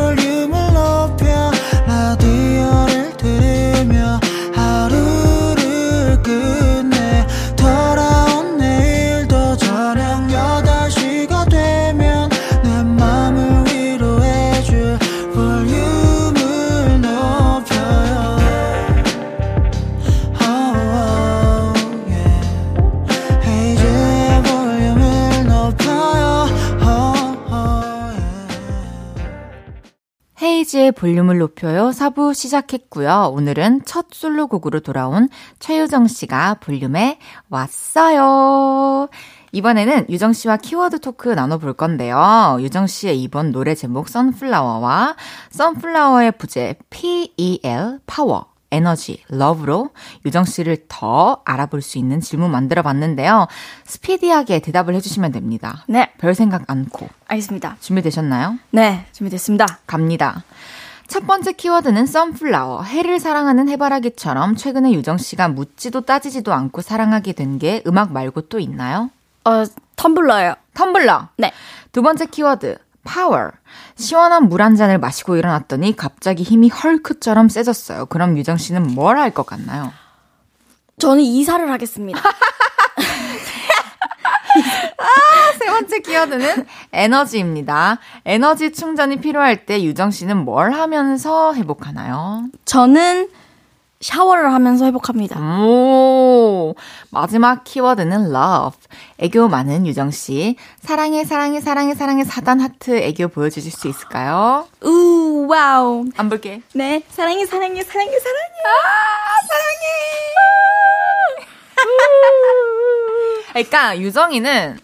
[30.71, 31.89] 헤이즈의 볼륨을 높여요.
[31.89, 33.31] 4부 시작했고요.
[33.33, 37.19] 오늘은 첫 솔로곡으로 돌아온 최유정 씨가 볼륨에
[37.49, 39.09] 왔어요.
[39.51, 42.57] 이번에는 유정 씨와 키워드 토크 나눠볼 건데요.
[42.61, 45.15] 유정 씨의 이번 노래 제목 Sunflower와
[45.49, 49.89] Sunflower의 부제 PEL Power Energy, Love로
[50.25, 53.47] 유정 씨를 더 알아볼 수 있는 질문 만들어 봤는데요.
[53.83, 55.83] 스피디하게 대답을 해주시면 됩니다.
[55.89, 57.09] 네, 별 생각 않고.
[57.27, 57.75] 알겠습니다.
[57.81, 58.57] 준비되셨나요?
[58.71, 59.79] 네, 준비됐습니다.
[59.85, 60.43] 갑니다.
[61.11, 62.83] 첫 번째 키워드는 Sunflower.
[62.83, 68.59] 해를 사랑하는 해바라기처럼 최근에 유정 씨가 묻지도 따지지도 않고 사랑하게 된 게 음악 말고 또
[68.59, 69.09] 있나요?
[69.43, 69.63] 어,
[69.97, 70.55] 텀블러예요.
[70.73, 71.27] 텀블러.
[71.35, 71.51] 네.
[71.91, 72.77] 두 번째 키워드.
[73.03, 73.49] 파워.
[73.97, 78.05] 시원한 물 한 잔을 마시고 일어났더니 갑자기 힘이 헐크처럼 세졌어요.
[78.05, 79.91] 그럼 유정 씨는 뭘 할 것 같나요?
[80.97, 82.21] 저는 이사를 하겠습니다.
[85.59, 87.99] 세 번째 키워드는 에너지입니다.
[88.25, 92.45] 에너지 충전이 필요할 때 유정 씨는 뭘 하면서 회복하나요?
[92.65, 93.29] 저는
[93.99, 95.39] 샤워를 하면서 회복합니다.
[95.39, 96.73] 오,
[97.11, 98.79] 마지막 키워드는 love.
[99.19, 100.55] 애교 많은 유정 씨.
[100.81, 104.67] 사랑해, 사랑해, 사랑해, 사랑해, 사단 하트 애교 보여주실 수 있을까요?
[104.83, 106.05] 우, 와우.
[106.17, 106.61] 안 볼게.
[106.73, 108.41] 네, 사랑해, 사랑해, 사랑해, 사랑해.
[113.53, 114.79] 그러니까 유정이는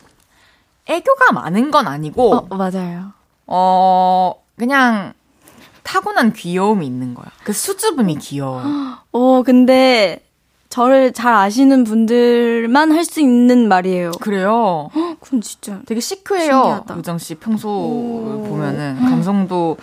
[0.89, 3.11] 애교가 많은 건 아니고, 어, 맞아요.
[3.45, 5.13] 어, 그냥
[5.83, 7.25] 타고난 귀여움이 있는 거야.
[7.43, 8.61] 그 수줍음이 귀여워.
[9.11, 10.23] 어, 근데
[10.69, 14.11] 저를 잘 아시는 분들만 할 수 있는 말이에요.
[14.19, 14.89] 그래요.
[15.21, 15.79] 그럼 진짜.
[15.85, 16.83] 되게 시크해요.
[16.97, 18.45] 유정 씨 평소 오.
[18.49, 19.77] 보면은 감성도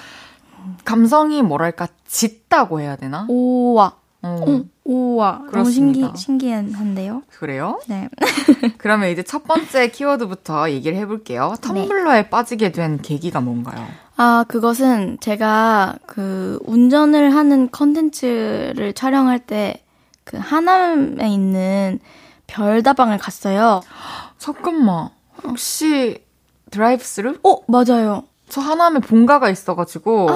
[0.85, 3.27] 감성이 뭐랄까 짙다고 해야 되나?
[3.29, 3.93] 오와.
[4.23, 5.43] 어, 응, 오와.
[5.51, 5.71] 너무.
[5.71, 7.23] 신기, 신기한데요?
[7.31, 7.81] 그래요?
[7.89, 8.09] 네.
[8.79, 11.55] 그러면 이제 첫 번째 키워드부터 얘기를 해볼게요.
[11.61, 13.87] 텀블러에 빠지게 된 계기가 뭔가요?
[14.17, 19.85] 아, 그것은 제가 그 운전을 하는 컨텐츠를 촬영할 때
[20.25, 22.01] 그 하남에 있는
[22.47, 23.83] 별다방을 갔어요.
[24.39, 25.11] 잠깐만.
[25.45, 26.25] 혹시
[26.71, 27.39] 드라이브 스루?
[27.45, 28.25] 어, 맞아요.
[28.49, 30.29] 저 하남에 본가가 있어가지고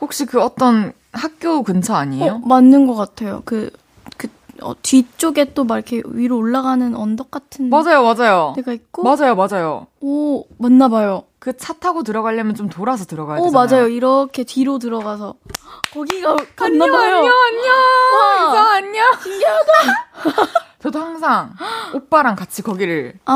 [0.00, 2.32] 혹시 그 어떤 학교 근처 아니에요?
[2.34, 3.42] 어, 맞는 것 같아요.
[3.44, 3.70] 그,
[4.16, 4.28] 그,
[4.62, 8.52] 어, 뒤쪽에 또 막 이렇게 위로 올라가는 언덕 같은 맞아요, 맞아요.
[8.56, 9.02] 데가 있고.
[9.02, 9.86] 맞아요, 맞아요.
[10.00, 11.24] 오, 맞나 봐요.
[11.38, 13.66] 그 차 타고 들어가려면 좀 돌아서 들어가야 오, 되잖아요.
[13.70, 13.88] 맞아요.
[13.88, 15.34] 이렇게 뒤로 들어가서.
[15.92, 17.16] 거기가 갔나 안녕, 봐요.
[17.16, 17.74] 안녕, 안녕.
[18.14, 18.48] 와.
[18.48, 19.04] 유정, 안녕.
[19.22, 19.72] 신기하다.
[20.82, 21.52] 저도 항상
[21.94, 23.32] 오빠랑 같이 거기를 아.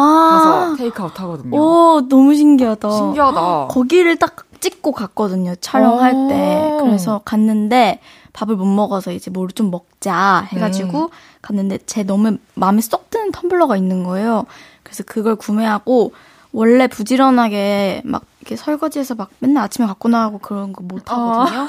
[0.69, 1.57] 가서 테이크아웃 하거든요.
[1.57, 2.91] 오, 너무 신기하다.
[2.91, 3.69] 신기하다.
[3.69, 5.55] 거기를 딱 찍고 갔거든요.
[5.61, 6.29] 촬영할 오.
[6.29, 6.79] 때.
[6.81, 8.01] 그래서 갔는데
[8.33, 11.09] 밥을 못 먹어서 이제 뭘 좀 먹자 해가지고 네.
[11.43, 14.45] 갔는데 제 너무 마음에 쏙 드는 텀블러가 있는 거예요.
[14.83, 16.13] 그래서 그걸 구매하고
[16.53, 21.61] 원래 부지런하게 막 이렇게 설거지해서 막 맨날 아침에 갖고 나가고 그런 거 못 하거든요.
[21.63, 21.67] 어.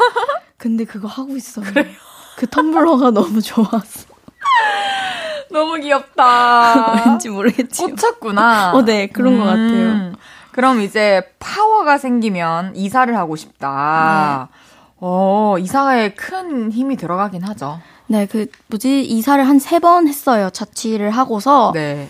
[0.58, 1.66] 근데 그거 하고 있어요.
[1.66, 1.94] 그래요?
[2.36, 4.08] 그 텀블러가 너무 좋았어.
[5.52, 7.04] 너무 귀엽다.
[7.06, 7.84] 왠지 모르겠지.
[7.84, 8.72] 꽂혔구나.
[8.74, 9.40] 어, 네, 그런 음.
[9.40, 10.14] 것 같아요.
[10.52, 14.50] 그럼 이제 파워가 생기면 이사를 하고 싶다.
[14.52, 14.58] 네.
[15.00, 17.80] 어, 이사에 큰 힘이 들어가긴 하죠.
[18.08, 20.50] 네, 그, 뭐지, 이사를 한 세 번 했어요.
[20.50, 21.72] 자취를 하고서.
[21.74, 22.10] 네.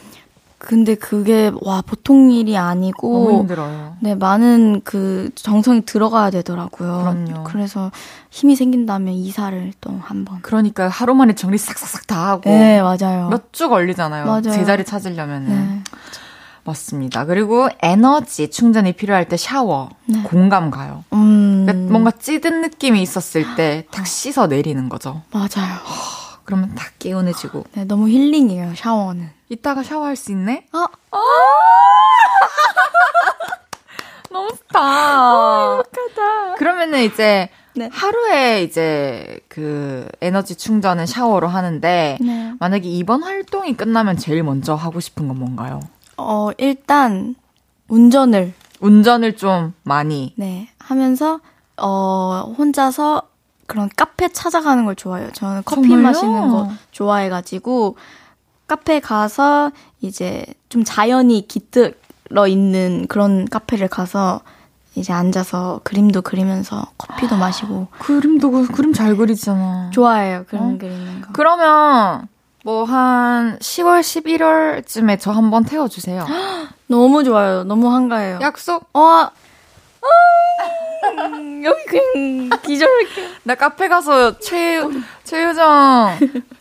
[0.60, 3.14] 근데 그게, 와, 보통 일이 아니고.
[3.14, 3.96] 너무 힘들어요.
[4.00, 7.00] 네, 많은 그 정성이 들어가야 되더라고요.
[7.00, 7.44] 그럼요.
[7.44, 7.92] 그래서
[8.32, 10.40] 힘이 생긴다면 이사를 또 한 번.
[10.42, 12.50] 그러니까 하루 만에 정리 싹싹싹 다 하고.
[12.50, 13.30] 네, 맞아요.
[13.30, 14.26] 몇 주 걸리잖아요.
[14.26, 14.42] 맞아요.
[14.42, 15.48] 제자리 찾으려면은.
[15.50, 15.84] 네.
[16.64, 17.24] 맞습니다.
[17.26, 19.90] 그리고 에너지 충전이 필요할 때 샤워.
[20.06, 20.22] 네.
[20.24, 21.06] 공감 가요.
[21.14, 21.66] 음.
[21.66, 24.06] 그러니까 뭔가 찌든 느낌이 있었을 때탁 어.
[24.06, 25.22] 씻어 내리는 거죠.
[25.32, 25.78] 맞아요.
[26.48, 27.66] 그러면 탁 개운해지고.
[27.74, 29.30] 네, 너무 힐링이에요, 샤워는.
[29.50, 30.66] 이따가 샤워할 수 있네?
[30.72, 30.86] 어?
[31.12, 31.20] 어!
[34.32, 35.36] 너무 좋다.
[35.36, 36.56] 어, 행복하다.
[36.56, 37.90] 그러면은 이제 네.
[37.92, 42.54] 하루에 이제 그 에너지 충전은 샤워로 하는데 네.
[42.60, 45.82] 만약에 이번 활동이 끝나면 제일 먼저 하고 싶은 건 뭔가요?
[46.16, 47.36] 어, 일단
[47.90, 51.42] 운전을 운전을 좀 많이 네, 하면서
[51.76, 53.24] 어, 혼자서
[53.68, 55.32] 그런 카페 찾아가는 걸 좋아해요.
[55.34, 56.02] 저는 커피 정말요?
[56.04, 57.98] 마시는 거 좋아해가지고
[58.68, 64.42] 카페 가서 이제 좀 자연이 깃들어 있는 그런 카페를 가서
[64.96, 69.92] 이제 앉아서 그림도 그리면서 커피도 마시고 그림도 그림 잘 그리잖아.
[69.94, 70.46] 좋아해요.
[70.48, 70.78] 그림 어?
[70.80, 71.28] 그리는 거.
[71.34, 72.28] 그러면
[72.64, 76.26] 뭐 한 10월 11월쯤에 저 한번 태워 주세요.
[76.88, 77.64] 너무 좋아요.
[77.64, 78.40] 너무 한가해요.
[78.42, 78.90] 약속.
[78.94, 79.30] 어.
[80.04, 80.08] 음,
[81.64, 83.30] 여기 그냥 기절할게.
[83.44, 84.82] 나 카페 가서 최,
[85.24, 86.18] 최유정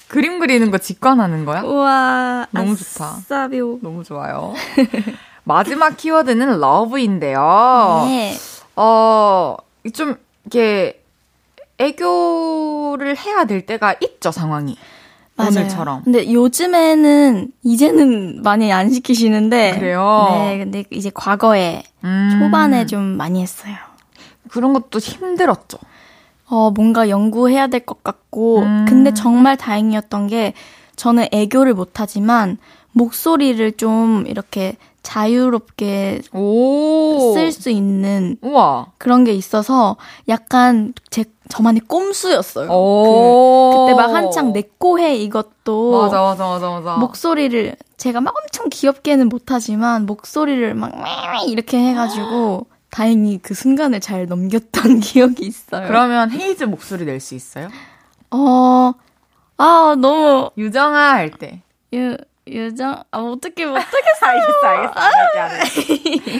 [0.08, 1.62] 그림 그리는 거 직관하는 거야?
[1.62, 2.46] 우와.
[2.50, 3.16] 너무 좋다.
[3.18, 3.80] 아싸비오.
[3.82, 4.54] 너무 좋아요.
[5.44, 8.04] 마지막 키워드는 러브인데요.
[8.06, 8.34] 네.
[8.76, 9.56] 어,
[9.94, 11.02] 좀, 이렇게,
[11.78, 14.76] 애교를 해야 될 때가 있죠, 상황이.
[15.36, 15.50] 맞아요.
[15.50, 16.02] 오늘처럼.
[16.04, 20.28] 근데 요즘에는 이제는 많이 안 시키시는데 그래요.
[20.30, 22.38] 네, 근데 이제 과거에 음.
[22.40, 23.76] 초반에 좀 많이 했어요.
[24.50, 25.78] 그런 것도 힘들었죠.
[26.48, 28.84] 어, 뭔가 연구해야 될 것 같고 음.
[28.88, 30.52] 근데 정말 다행이었던 게
[30.96, 32.58] 저는 애교를 못 하지만
[32.92, 36.22] 목소리를 좀 이렇게 자유롭게
[37.34, 38.86] 쓸 수 있는 우와.
[38.98, 39.96] 그런 게 있어서
[40.28, 42.68] 약간 제 저만의 꼼수였어요.
[42.68, 49.28] 그, 그때 막 한창 내꼬해 이것도 맞아 맞아 맞아 맞아 목소리를 제가 막 엄청 귀엽게는
[49.28, 50.92] 못하지만 목소리를 막
[51.46, 55.86] 이렇게 해가지고 다행히 그 순간을 잘 넘겼던 기억이 있어요.
[55.86, 57.68] 그러면 헤이즈 목소리 낼 수 있어요?
[58.30, 58.92] 어,
[59.58, 61.62] 아 너무 유정아 할 때.
[61.92, 62.16] 유
[62.48, 63.90] 유정, 아, 어떻게, 못하겠어.
[64.22, 65.00] 알겠어, 알겠어.
[65.40, 66.38] 알겠어.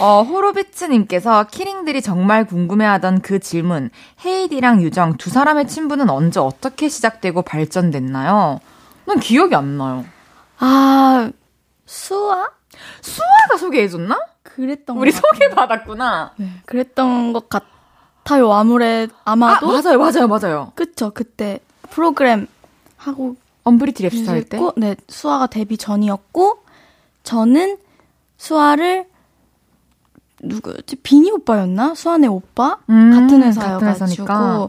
[0.00, 3.90] 어, 호로비츠님께서 키링들이 정말 궁금해하던 그 질문.
[4.24, 8.58] 헤이디랑 유정 두 사람의 친분은 언제 어떻게 시작되고 발전됐나요?
[9.04, 10.04] 난 기억이 안 나요.
[10.58, 11.30] 아,
[11.84, 12.48] 수아?
[13.02, 14.18] 수아가 소개해줬나?
[14.54, 16.34] 그랬던 우리 소개 받았구나.
[16.36, 18.52] 네, 그랬던 것 같아요.
[18.52, 19.68] 아무래, 아마도.
[19.68, 20.72] 아, 맞아요, 맞아요, 맞아요.
[20.76, 21.58] 그쵸, 그때
[21.90, 22.46] 프로그램
[22.96, 24.58] 하고 언브리티 랩스터 할 때?
[24.76, 26.58] 네, 수아가 데뷔 전이었고,
[27.24, 27.78] 저는
[28.36, 29.06] 수아를,
[30.40, 30.96] 누구였지?
[30.96, 31.94] 비니 오빠였나?
[31.94, 32.78] 수아네 오빠?
[32.90, 34.24] 음, 같은 회사여가지고.
[34.24, 34.68] 같은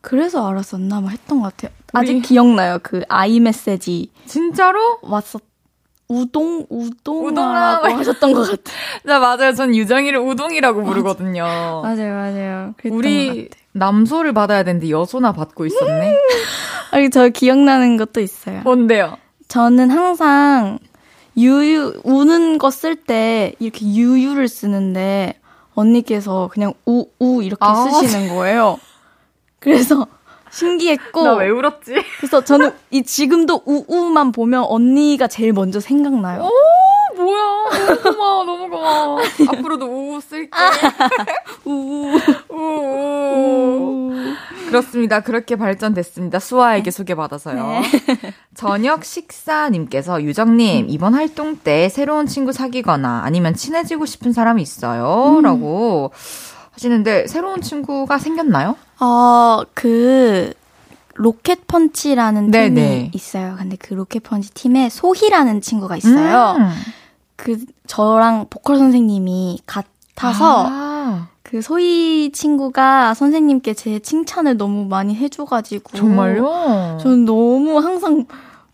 [0.00, 1.00] 그래서 알았었나?
[1.02, 1.76] 뭐 했던 것 같아요.
[1.92, 2.78] 아직 기억나요.
[2.82, 4.10] 그 아이 메시지.
[4.26, 4.98] 진짜로?
[5.02, 5.42] 왔었,
[6.10, 8.76] 우동, 우동이라고 하셨던 것 같아요.
[9.04, 9.54] 네, 맞아요.
[9.54, 11.44] 전 유정이를 우동이라고 부르거든요.
[11.44, 12.74] 맞아요, 맞아요.
[12.90, 16.16] 우리 남소를 받아야 되는데 여소나 받고 있었네.
[16.90, 18.62] 아니, 저 기억나는 것도 있어요.
[18.64, 19.18] 뭔데요?
[19.46, 20.80] 저는 항상
[21.36, 25.34] 유유, 우는 거 쓸 때 이렇게 유유를 쓰는데
[25.74, 28.78] 언니께서 그냥 우, 우 이렇게 아, 쓰시는 거예요.
[29.60, 30.08] 그래서
[30.50, 31.22] 신기했고.
[31.22, 31.94] 나 왜 울었지?
[32.18, 36.42] 그래서 저는 이 지금도 우우만 보면 언니가 제일 먼저 생각나요.
[36.42, 37.40] 오, 뭐야.
[37.86, 39.20] 너무 고마워, 너무 고마워.
[39.48, 40.50] 앞으로도 우우 쓸게.
[41.64, 42.18] 우우.
[42.50, 44.10] 우우.
[44.68, 45.20] 그렇습니다.
[45.20, 46.38] 그렇게 발전됐습니다.
[46.38, 46.90] 수아에게 네.
[46.90, 47.66] 소개받아서요.
[47.66, 47.82] 네.
[48.54, 55.36] 저녁 식사님께서 유정님, 이번 활동 때 새로운 친구 사귀거나 아니면 친해지고 싶은 사람이 있어요?
[55.38, 55.42] 음.
[55.42, 56.12] 라고
[56.80, 58.76] 하시는데, 새로운 친구가 생겼나요?
[59.00, 60.52] 어, 그,
[61.14, 62.68] 로켓 펀치라는 네네.
[62.68, 63.10] 팀이 네.
[63.12, 63.54] 있어요.
[63.58, 66.56] 근데 그 로켓 펀치 팀에 소희라는 친구가 있어요.
[66.58, 66.70] 음.
[67.36, 71.28] 그 저랑 보컬 선생님이 같아서 아.
[71.42, 76.98] 그 소희 친구가 선생님께 제 칭찬을 너무 많이 해줘가지고 정말요?
[77.02, 78.24] 저는 너무 항상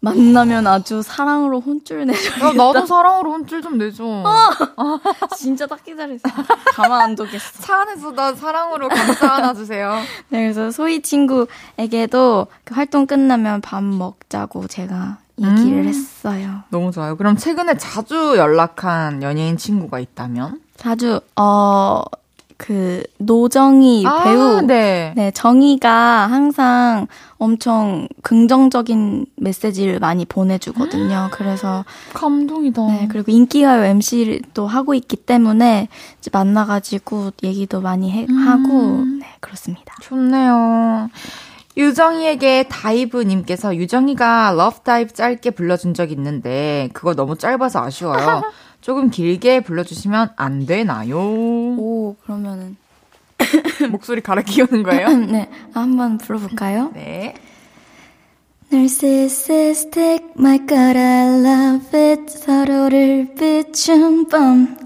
[0.00, 2.46] 만나면 아주 사랑으로 혼쭐 내줘.
[2.46, 4.04] 야, 나도 사랑으로 혼쭐 좀 내줘.
[5.36, 6.20] 진짜 딱 기다렸어.
[6.74, 7.62] 가만 안 두겠어.
[7.62, 9.96] 차 안에서 나 사랑으로 감사 하나 주세요.
[10.28, 15.88] 네, 그래서 소희 친구에게도 그 활동 끝나면 밥 먹자고 제가 얘기를 음.
[15.88, 16.62] 했어요.
[16.70, 17.16] 너무 좋아요.
[17.16, 20.60] 그럼 최근에 자주 연락한 연예인 친구가 있다면?
[20.76, 22.02] 자주 어
[22.56, 25.12] 그 노정희 아, 배우 네.
[25.14, 27.06] 네, 정희가 항상
[27.38, 31.28] 엄청 긍정적인 메시지를 많이 보내주거든요.
[31.32, 31.84] 그래서,
[32.14, 32.86] 감동이다.
[32.86, 35.88] 네, 그리고 인기가요 MC도 하고 있기 때문에
[36.18, 38.36] 이제 만나가지고 얘기도 많이 해, 음.
[38.36, 39.94] 하고, 네, 그렇습니다.
[40.00, 41.10] 좋네요.
[41.76, 48.42] 유정이에게 다이브님께서 유정이가 Love Dive 짧게 불러준 적 있는데 그거 너무 짧아서 아쉬워요.
[48.86, 51.18] 조금 길게 불러주시면 안 되나요?
[51.18, 52.76] 오, 그러면은.
[53.90, 55.08] 목소리 갈아 끼우는 거예요?
[55.26, 56.92] 네, 한번 불러볼까요?
[56.94, 57.34] 네.
[58.72, 62.32] Narcissistic, my god, I love it.
[62.32, 64.78] 서로를 비춘 밤.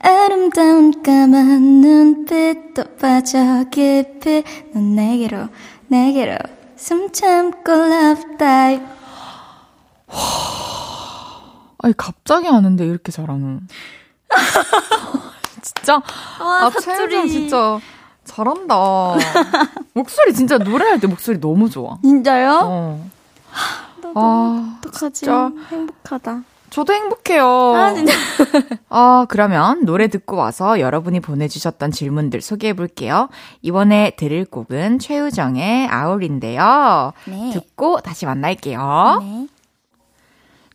[0.00, 4.42] 아름다운 까만 눈빛도 빠져 깊이.
[4.74, 5.46] 넌 내게로,
[5.86, 6.36] 내게로
[6.74, 8.84] 숨 참고 love dive.
[11.88, 13.66] 아니 갑자기 하는데 이렇게 잘하는.
[15.62, 16.02] 진짜
[16.38, 17.80] 아, 최혜정 진짜
[18.24, 18.74] 잘한다.
[19.94, 21.96] 목소리 진짜 노래할 때 목소리 너무 좋아.
[22.02, 22.60] 진짜요?
[22.62, 23.10] 어.
[24.02, 25.20] 너도 아, 어떡하지?
[25.20, 25.50] 진짜.
[25.70, 26.42] 행복하다.
[26.68, 27.46] 저도 행복해요.
[27.74, 28.12] 아, 진짜.
[28.90, 33.30] 어, 그러면 노래 듣고 와서 여러분이 보내주셨던 질문들 소개해 볼게요.
[33.62, 37.14] 이번에 들을 곡은 최우정의 아울인데요.
[37.24, 37.50] 네.
[37.54, 39.20] 듣고 다시 만날게요.
[39.22, 39.46] 네.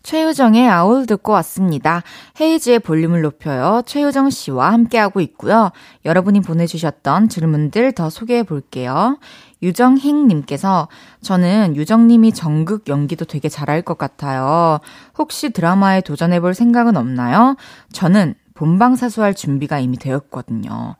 [0.03, 2.03] 최유정의 아울 듣고 왔습니다.
[2.39, 3.81] 헤이즈의 볼륨을 높여요.
[3.85, 5.71] 최유정 씨와 함께하고 있고요.
[6.05, 9.17] 여러분이 보내주셨던 질문들 더 소개해 볼게요.
[9.61, 10.89] 유정행님께서
[11.21, 14.79] 저는 유정님이 정극 연기도 되게 잘할 것 같아요.
[15.17, 17.55] 혹시 드라마에 도전해 볼 생각은 없나요?
[17.93, 20.95] 저는 본방사수할 준비가 이미 되었거든요.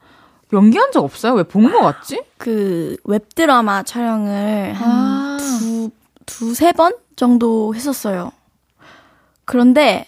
[0.53, 1.33] 연기한 적 없어요?
[1.33, 2.23] 왜 본 것 같지?
[2.37, 4.79] 그 웹드라마 촬영을 아.
[4.79, 5.89] 한 두,
[6.25, 8.31] 두세 번 정도 했었어요.
[9.45, 10.05] 그런데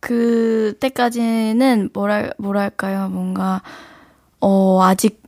[0.00, 3.08] 그때까지는 뭐랄, 뭐랄까요.
[3.08, 3.62] 뭔가,
[4.40, 5.22] 어, 아직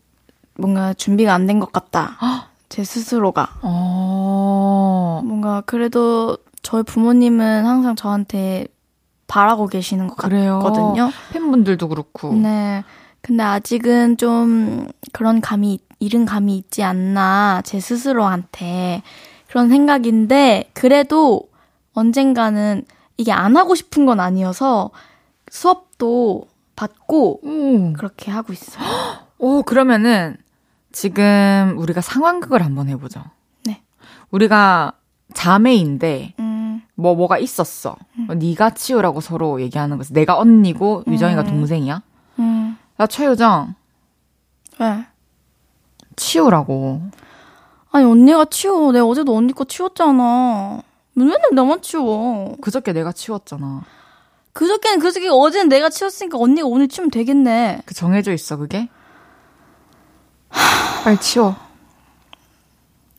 [0.58, 2.16] 뭔가 준비가 안 된 것 같다.
[2.68, 3.58] 제 스스로가.
[3.62, 8.66] 어, 뭔가 그래도 저희 부모님은 항상 저한테
[9.26, 10.58] 바라고 계시는 것 그래요.
[10.60, 11.10] 같거든요.
[11.32, 12.32] 팬분들도 그렇고.
[12.34, 12.82] 네.
[13.20, 19.02] 근데 아직은 좀 그런 감이, 잃은 감이 있지 않나, 제 스스로한테.
[19.48, 21.42] 그런 생각인데, 그래도
[21.94, 22.82] 언젠가는
[23.16, 24.90] 이게 안 하고 싶은 건 아니어서
[25.50, 27.92] 수업도 받고 오.
[27.92, 28.84] 그렇게 하고 있어요.
[29.38, 30.36] 오, 그러면은
[30.92, 33.22] 지금 우리가 상황극을 한번 해보죠.
[33.64, 33.82] 네.
[34.30, 34.92] 우리가
[35.32, 37.96] 자매인데 음, 뭐 뭐가 있었어.
[38.36, 40.12] 네가 치우라고 서로 얘기하는 거지.
[40.12, 41.46] 내가 언니고 유정이가 음.
[41.46, 42.02] 동생이야.
[42.38, 43.74] 음, 야 최유정
[44.78, 45.06] 왜?
[46.16, 47.02] 치우라고.
[47.90, 48.92] 아니, 언니가 치워.
[48.92, 50.82] 내가 어제도 언니 거 치웠잖아.
[51.14, 52.56] 맨날 나만 치워.
[52.60, 53.82] 그저께 내가 치웠잖아.
[54.52, 57.82] 그저께는 그저께 어제는 내가 치웠으니까 언니가 오늘 치우면 되겠네.
[57.86, 58.88] 그 정해져 있어 그게.
[61.04, 61.56] 빨리 치워.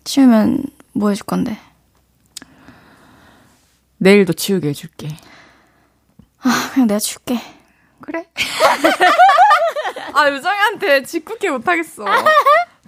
[0.04, 1.58] 치우면 뭐 해줄 건데?
[3.98, 5.10] 내일도 치우게 해줄게.
[6.40, 7.40] 아, 그냥 내가 치울게.
[8.02, 8.28] 그래?
[10.14, 12.06] 아 유정이한테 짓궂게 못하겠어.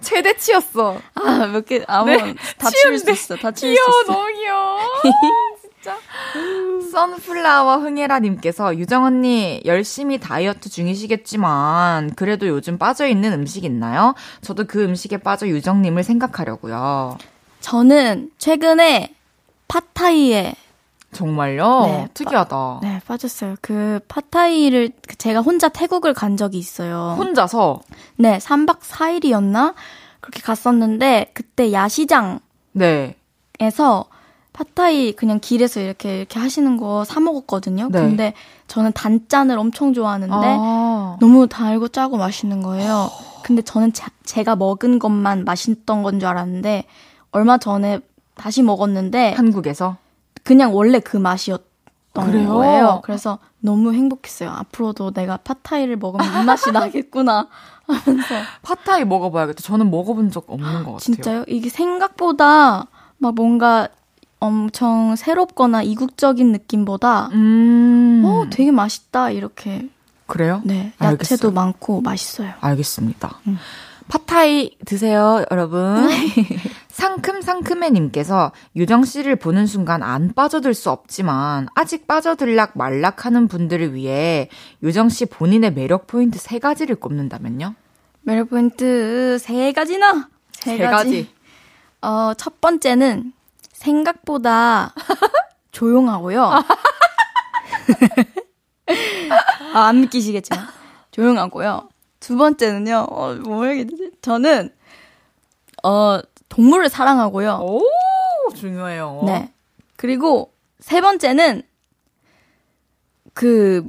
[0.00, 1.00] 최대 치였어.
[1.14, 3.10] 아, 몇 개, 아무, 네, 다 치울 수.
[3.10, 3.36] 있어.
[3.36, 4.12] 다 치울 귀여워, 수 있어.
[4.12, 4.78] 너무 귀여워.
[5.60, 5.96] 진짜.
[6.92, 14.14] 선플라워 흥애라님께서 유정 언니 열심히 다이어트 중이시겠지만 그래도 요즘 빠져 있는 음식 있나요?
[14.40, 17.18] 저도 그 음식에 빠져 유정님을 생각하려고요.
[17.60, 19.14] 저는 최근에
[19.68, 20.54] 팟타이에
[21.12, 21.80] 정말요?
[21.86, 22.80] 네, 특이하다.
[22.82, 23.56] 네, 빠졌어요.
[23.62, 27.14] 그 팟타이를 그 제가 혼자 태국을 간 적이 있어요.
[27.18, 27.80] 혼자서
[28.16, 29.74] 네, 3박 4일이었나?
[30.20, 32.40] 그렇게 갔었는데 그때 야시장에서
[32.74, 33.16] 네.
[34.52, 37.88] 팟타이 그냥 길에서 이렇게 이렇게 하시는 거 사 먹었거든요.
[37.90, 38.00] 네.
[38.00, 38.34] 근데
[38.66, 43.08] 저는 단짠을 엄청 좋아하는데 아, 너무 달고 짜고 맛있는 거예요.
[43.44, 46.84] 근데 저는 자- 제가 먹은 것만 맛있던 건 줄 알았는데
[47.30, 48.00] 얼마 전에
[48.34, 49.96] 다시 먹었는데 한국에서
[50.48, 51.62] 그냥 원래 그 맛이었던
[52.26, 52.48] 그래요?
[52.48, 53.00] 거예요.
[53.04, 54.50] 그래서 너무 행복했어요.
[54.50, 57.48] 앞으로도 내가 팟타이를 먹으면 이 맛이 나겠구나
[57.86, 59.62] 하면서 팟타이 먹어봐야겠다.
[59.62, 60.98] 저는 먹어본 적 없는 것 같아요.
[60.98, 61.44] 진짜요?
[61.48, 62.86] 이게 생각보다
[63.18, 63.88] 막 뭔가
[64.40, 69.88] 엄청 새롭거나 이국적인 느낌보다 음, 어 되게 맛있다 이렇게
[70.26, 70.60] 그래요?
[70.64, 71.34] 네 알겠어요.
[71.34, 72.52] 야채도 많고 맛있어요.
[72.60, 73.38] 알겠습니다.
[73.48, 73.58] 음.
[74.08, 76.08] 팟타이 드세요, 여러분.
[76.98, 84.48] 상큼상큼해님께서 유정 씨를 보는 순간 안 빠져들 수 없지만 아직 빠져들락 말락 하는 분들을 위해
[84.82, 87.76] 유정 씨 본인의 매력 포인트 세 가지를 꼽는다면요?
[88.22, 90.28] 매력 포인트 세 가지나?
[90.52, 91.32] 세, 세 가지.
[92.02, 93.32] 어, 첫 번째는
[93.72, 94.92] 생각보다
[95.70, 96.42] 조용하고요.
[99.72, 100.66] 아, 안 믿기시겠지만.
[101.12, 101.88] 조용하고요.
[102.18, 104.10] 두 번째는요, 어, 뭐 해야 되지?
[104.20, 104.70] 저는,
[105.84, 106.18] 어,
[106.48, 107.60] 동물을 사랑하고요.
[107.62, 107.82] 오,
[108.54, 109.22] 중요해요.
[109.26, 109.52] 네.
[109.96, 111.62] 그리고 세 번째는,
[113.34, 113.88] 그,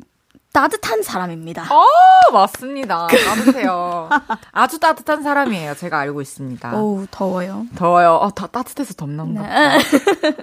[0.51, 1.63] 따뜻한 사람입니다.
[1.73, 1.85] 어,
[2.33, 3.07] 맞습니다.
[3.07, 4.09] 따뜻해요.
[4.51, 5.75] 아주 따뜻한 사람이에요.
[5.75, 6.75] 제가 알고 있습니다.
[6.75, 7.67] 어우, 더워요.
[7.75, 8.15] 더워요.
[8.15, 9.41] 어, 더 따뜻해서 덥나 보다.
[9.41, 9.77] 네.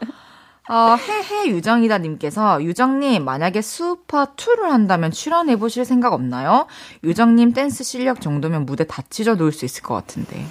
[0.69, 6.67] 어, 해해 유정이다 님께서 유정님 만약에 수파 2를 한다면 출연해 보실 생각 없나요?
[7.05, 10.45] 유정님 댄스 실력 정도면 무대 다 찢어 놓을 수 있을 것 같은데.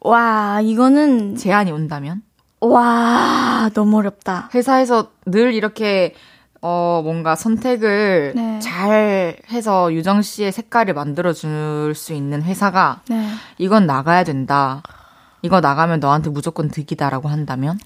[0.00, 2.22] 와, 이거는, 제안이 온다면?
[2.60, 4.50] 와, 너무 어렵다.
[4.54, 6.14] 회사에서 늘 이렇게
[6.62, 8.58] 어 뭔가 선택을 네.
[8.58, 13.30] 잘 해서 유정 씨의 색깔을 만들어 줄 수 있는 회사가 네.
[13.56, 14.82] 이건 나가야 된다.
[15.40, 17.78] 이거 나가면 너한테 무조건 득이다라고 한다면?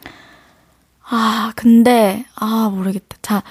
[1.08, 3.16] 아, 근데, 아, 모르겠다.
[3.22, 3.42] 자,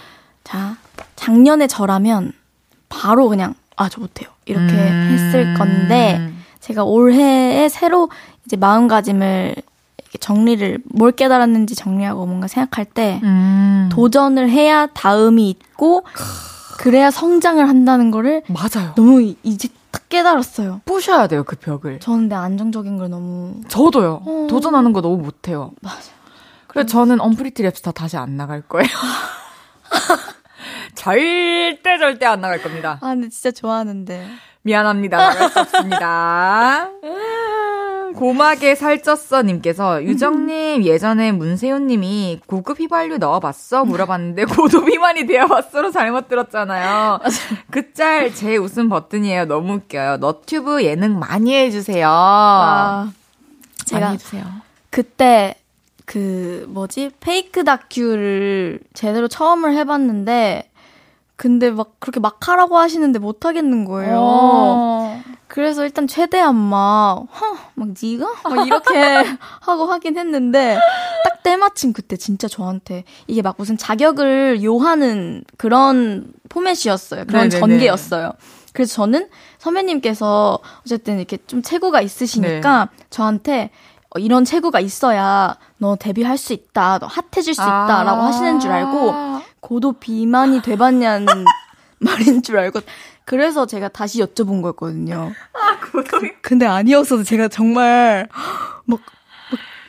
[0.44, 0.76] 자,
[1.16, 2.34] 작년에 저라면
[2.90, 4.30] 바로 그냥, 아, 저 못해요.
[4.46, 5.10] 이렇게 음.
[5.14, 8.10] 했을 건데, 제가 올해에 새로
[8.46, 9.56] 이제 마음가짐을
[10.20, 13.90] 정리를, 뭘 깨달았는지 정리하고 뭔가 생각할 때, 음.
[13.92, 16.04] 도전을 해야 다음이 있고,
[16.78, 18.94] 그래야 성장을 한다는 거를 맞아요.
[18.96, 20.82] 너무 이- 이제 딱 깨달았어요.
[20.86, 22.00] 부셔야 돼요, 그 벽을.
[22.00, 24.22] 저는 내 안정적인 걸 너무, 저도요.
[24.26, 24.48] 어.
[24.50, 25.72] 도전하는 거 너무 못해요.
[25.82, 26.12] 맞아.
[26.68, 28.90] 그래서 저는 언프리티 랩스타 다시 안 나갈 거예요.
[30.96, 32.98] 절대 절대 안 나갈 겁니다.
[33.02, 34.28] 아, 근데 진짜 좋아하는데.
[34.64, 35.18] 미안합니다.
[35.18, 36.90] 나갈 수 없습니다.
[38.14, 47.20] 고막에 살쪘어 님께서 유정님 예전에 문세윤님이 고급 휘발유 넣어봤어 물어봤는데 고도 비만이 되어봤어로 잘못 들었잖아요.
[47.72, 49.46] 그 짤 제 웃음 버튼이에요.
[49.46, 50.18] 너무 웃겨요.
[50.18, 52.08] 너튜브 예능 많이 해주세요.
[52.10, 53.12] 아,
[53.86, 54.44] 제가 많이 해주세요.
[54.90, 55.56] 그때
[56.06, 60.70] 그 뭐지 페이크 다큐를 제대로 처음을 해봤는데
[61.36, 64.16] 근데 막 그렇게 막 하라고 하시는데 못 하겠는 거예요.
[64.20, 65.22] 어.
[65.54, 68.26] 그래서 일단 최대한 막, 허, 막 니가?
[68.44, 68.98] 막 이렇게
[69.62, 70.80] 하고 하긴 했는데
[71.24, 77.26] 딱 때마침 그때 진짜 저한테 이게 막 무슨 자격을 요하는 그런 포맷이었어요.
[77.26, 77.60] 그런 네네네.
[77.60, 78.32] 전개였어요.
[78.74, 79.30] 그래서 저는
[79.60, 83.70] 선배님께서 어쨌든 이렇게 좀 체구가 있으시니까 저한테
[84.10, 88.26] 어, 이런 체구가 있어야 너 데뷔할 수 있다, 너 핫해질 수 있다라고 아.
[88.26, 89.14] 하시는 줄 알고
[89.60, 91.28] 고도 비만이 돼봤냐는
[92.00, 92.82] 말인 줄 알고
[93.26, 95.32] 그래서 제가 다시 여쭤본 거였거든요.
[95.54, 98.28] 아, 고도 근데 아니었어도 제가 정말
[98.86, 99.00] 막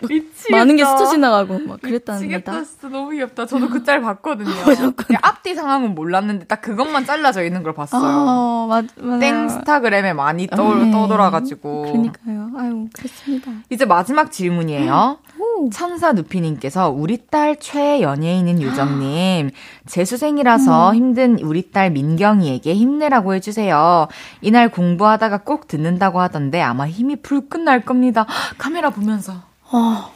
[0.08, 0.56] 미치겠다.
[0.56, 2.38] 많은 게 스쳐 지나가고 막 그랬답니다.
[2.38, 2.64] 미치겠다.
[2.64, 3.46] 진짜 너무 귀엽다.
[3.46, 4.50] 저도 그 짤 봤거든요.
[5.22, 8.02] 앞뒤 상황은 몰랐는데 딱 그것만 잘라져 있는 걸 봤어요.
[8.02, 9.20] 아, 맞, 맞아요.
[9.20, 10.90] 땡스타그램에 많이 떠, 네.
[10.90, 11.82] 떠돌아가지고.
[11.82, 12.50] 그러니까요.
[12.56, 13.50] 아유, 그렇습니다.
[13.70, 15.18] 이제 마지막 질문이에요.
[15.38, 15.70] 오.
[15.70, 19.50] 천사 누피님께서 우리 딸 최연예인인 유정님
[19.86, 24.08] 재수생이라서 힘든 우리 딸 민경이에게 힘내라고 해주세요.
[24.40, 28.26] 이날 공부하다가 꼭 듣는다고 하던데 아마 힘이 불끈 날 겁니다.
[28.58, 29.34] 카메라 보면서
[29.74, 30.08] 어,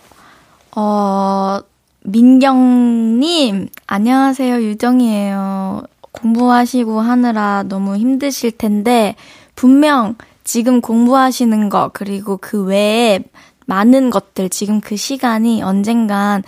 [0.76, 1.58] 어,
[2.04, 4.62] 민경님, 안녕하세요.
[4.62, 5.82] 유정이에요.
[6.12, 9.16] 공부하시고 하느라 너무 힘드실 텐데,
[9.56, 13.24] 분명 지금 공부하시는 거, 그리고 그 외에
[13.66, 16.44] 많은 것들, 지금 그 시간이 언젠간,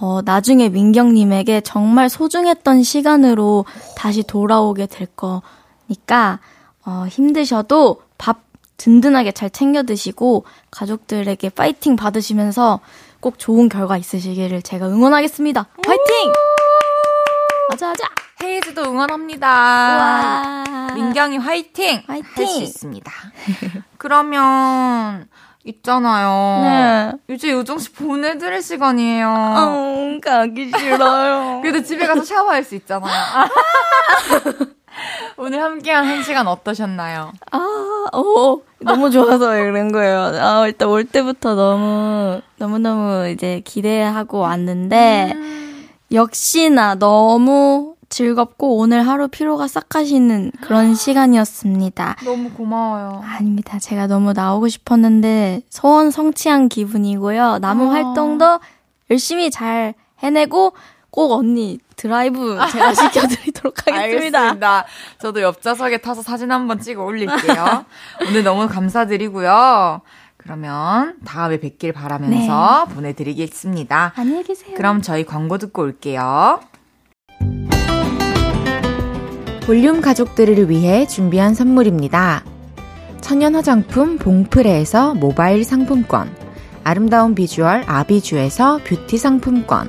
[0.00, 6.38] 어, 나중에 민경님에게 정말 소중했던 시간으로 다시 돌아오게 될 거니까,
[6.86, 8.43] 어, 힘드셔도 밥
[8.76, 12.80] 든든하게 잘 챙겨 드시고, 가족들에게 파이팅 받으시면서
[13.20, 15.66] 꼭 좋은 결과 있으시기를 제가 응원하겠습니다.
[15.86, 16.32] 화이팅!
[17.70, 18.04] 맞아, 맞아!
[18.42, 19.48] 헤이즈도 응원합니다.
[19.48, 20.64] 와.
[20.94, 22.02] 민경이 화이팅!
[22.06, 22.26] 화이팅!
[22.36, 23.10] 할 수 있습니다.
[23.96, 25.26] 그러면
[25.64, 27.16] 있잖아요.
[27.28, 27.34] 네.
[27.34, 29.28] 이제 요정 씨 보내드릴 시간이에요.
[29.56, 31.60] 어, 가기 싫어요.
[31.62, 33.10] 그래도 집에 가서 샤워할 수 있잖아요.
[35.36, 37.32] 오늘 함께한 한 시간 어떠셨나요?
[37.50, 37.58] 아,
[38.16, 40.20] 오, 너무 좋아서 그런 거예요.
[40.40, 45.34] 아, 일단 올 때부터 너무, 너무너무 이제 기대하고 왔는데,
[46.12, 52.16] 역시나 너무 즐겁고 오늘 하루 피로가 싹 가시는 그런 시간이었습니다.
[52.24, 53.22] 너무 고마워요.
[53.24, 53.80] 아닙니다.
[53.80, 57.58] 제가 너무 나오고 싶었는데 소원 성취한 기분이고요.
[57.58, 57.90] 남은 어.
[57.90, 58.60] 활동도
[59.10, 60.74] 열심히 잘 해내고
[61.14, 64.40] 꼭 언니 드라이브 제가 시켜드리도록 하겠습니다.
[64.40, 64.84] 알겠습니다.
[65.20, 67.84] 저도 옆좌석에 타서 사진 한번 찍어 올릴게요.
[68.28, 70.00] 오늘 너무 감사드리고요.
[70.36, 72.94] 그러면 다음에 뵙길 바라면서 네.
[72.96, 74.12] 보내드리겠습니다.
[74.16, 74.74] 안녕히 계세요.
[74.76, 76.58] 그럼 저희 광고 듣고 올게요.
[79.66, 82.42] 볼륨 가족들을 위해 준비한 선물입니다.
[83.20, 86.34] 천연 화장품 봉프레에서 모바일 상품권,
[86.82, 89.88] 아름다운 비주얼 아비주에서 뷰티 상품권,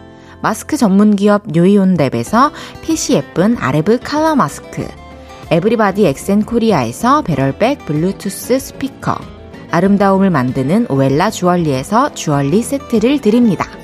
[0.41, 4.87] 마스크 전문 기업 뉴이온랩에서 핏이 예쁜 아레브 칼라 마스크,
[5.51, 9.17] 에브리바디 엑센 코리아에서 배럴백 블루투스 스피커,
[9.69, 13.80] 아름다움을 만드는 오엘라 주얼리에서 주얼리 세트를 드립니다.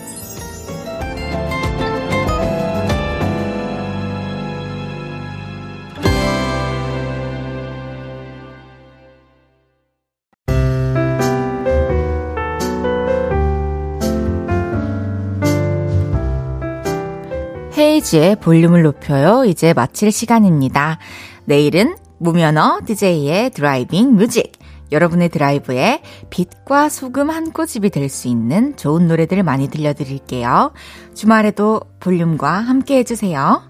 [17.98, 19.44] 헤이즈의 볼륨을 높여요.
[19.46, 21.00] 이제 마칠 시간입니다.
[21.46, 24.52] 내일은 무면허 DJ의 driving music.
[24.92, 30.74] 여러분의 드라이브에 빛과 소금 한 꼬집이 될 수 있는 좋은 노래들 많이 들려드릴게요.
[31.14, 33.64] 주말에도 볼륨과 함께 해주세요.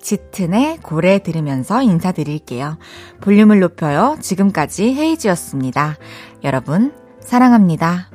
[0.00, 2.78] 짙은의 고래 들으면서 인사드릴게요.
[3.20, 4.16] 볼륨을 높여요.
[4.20, 5.96] 지금까지 헤이즈였습니다.
[6.42, 8.08] 여러분, 사랑합니다.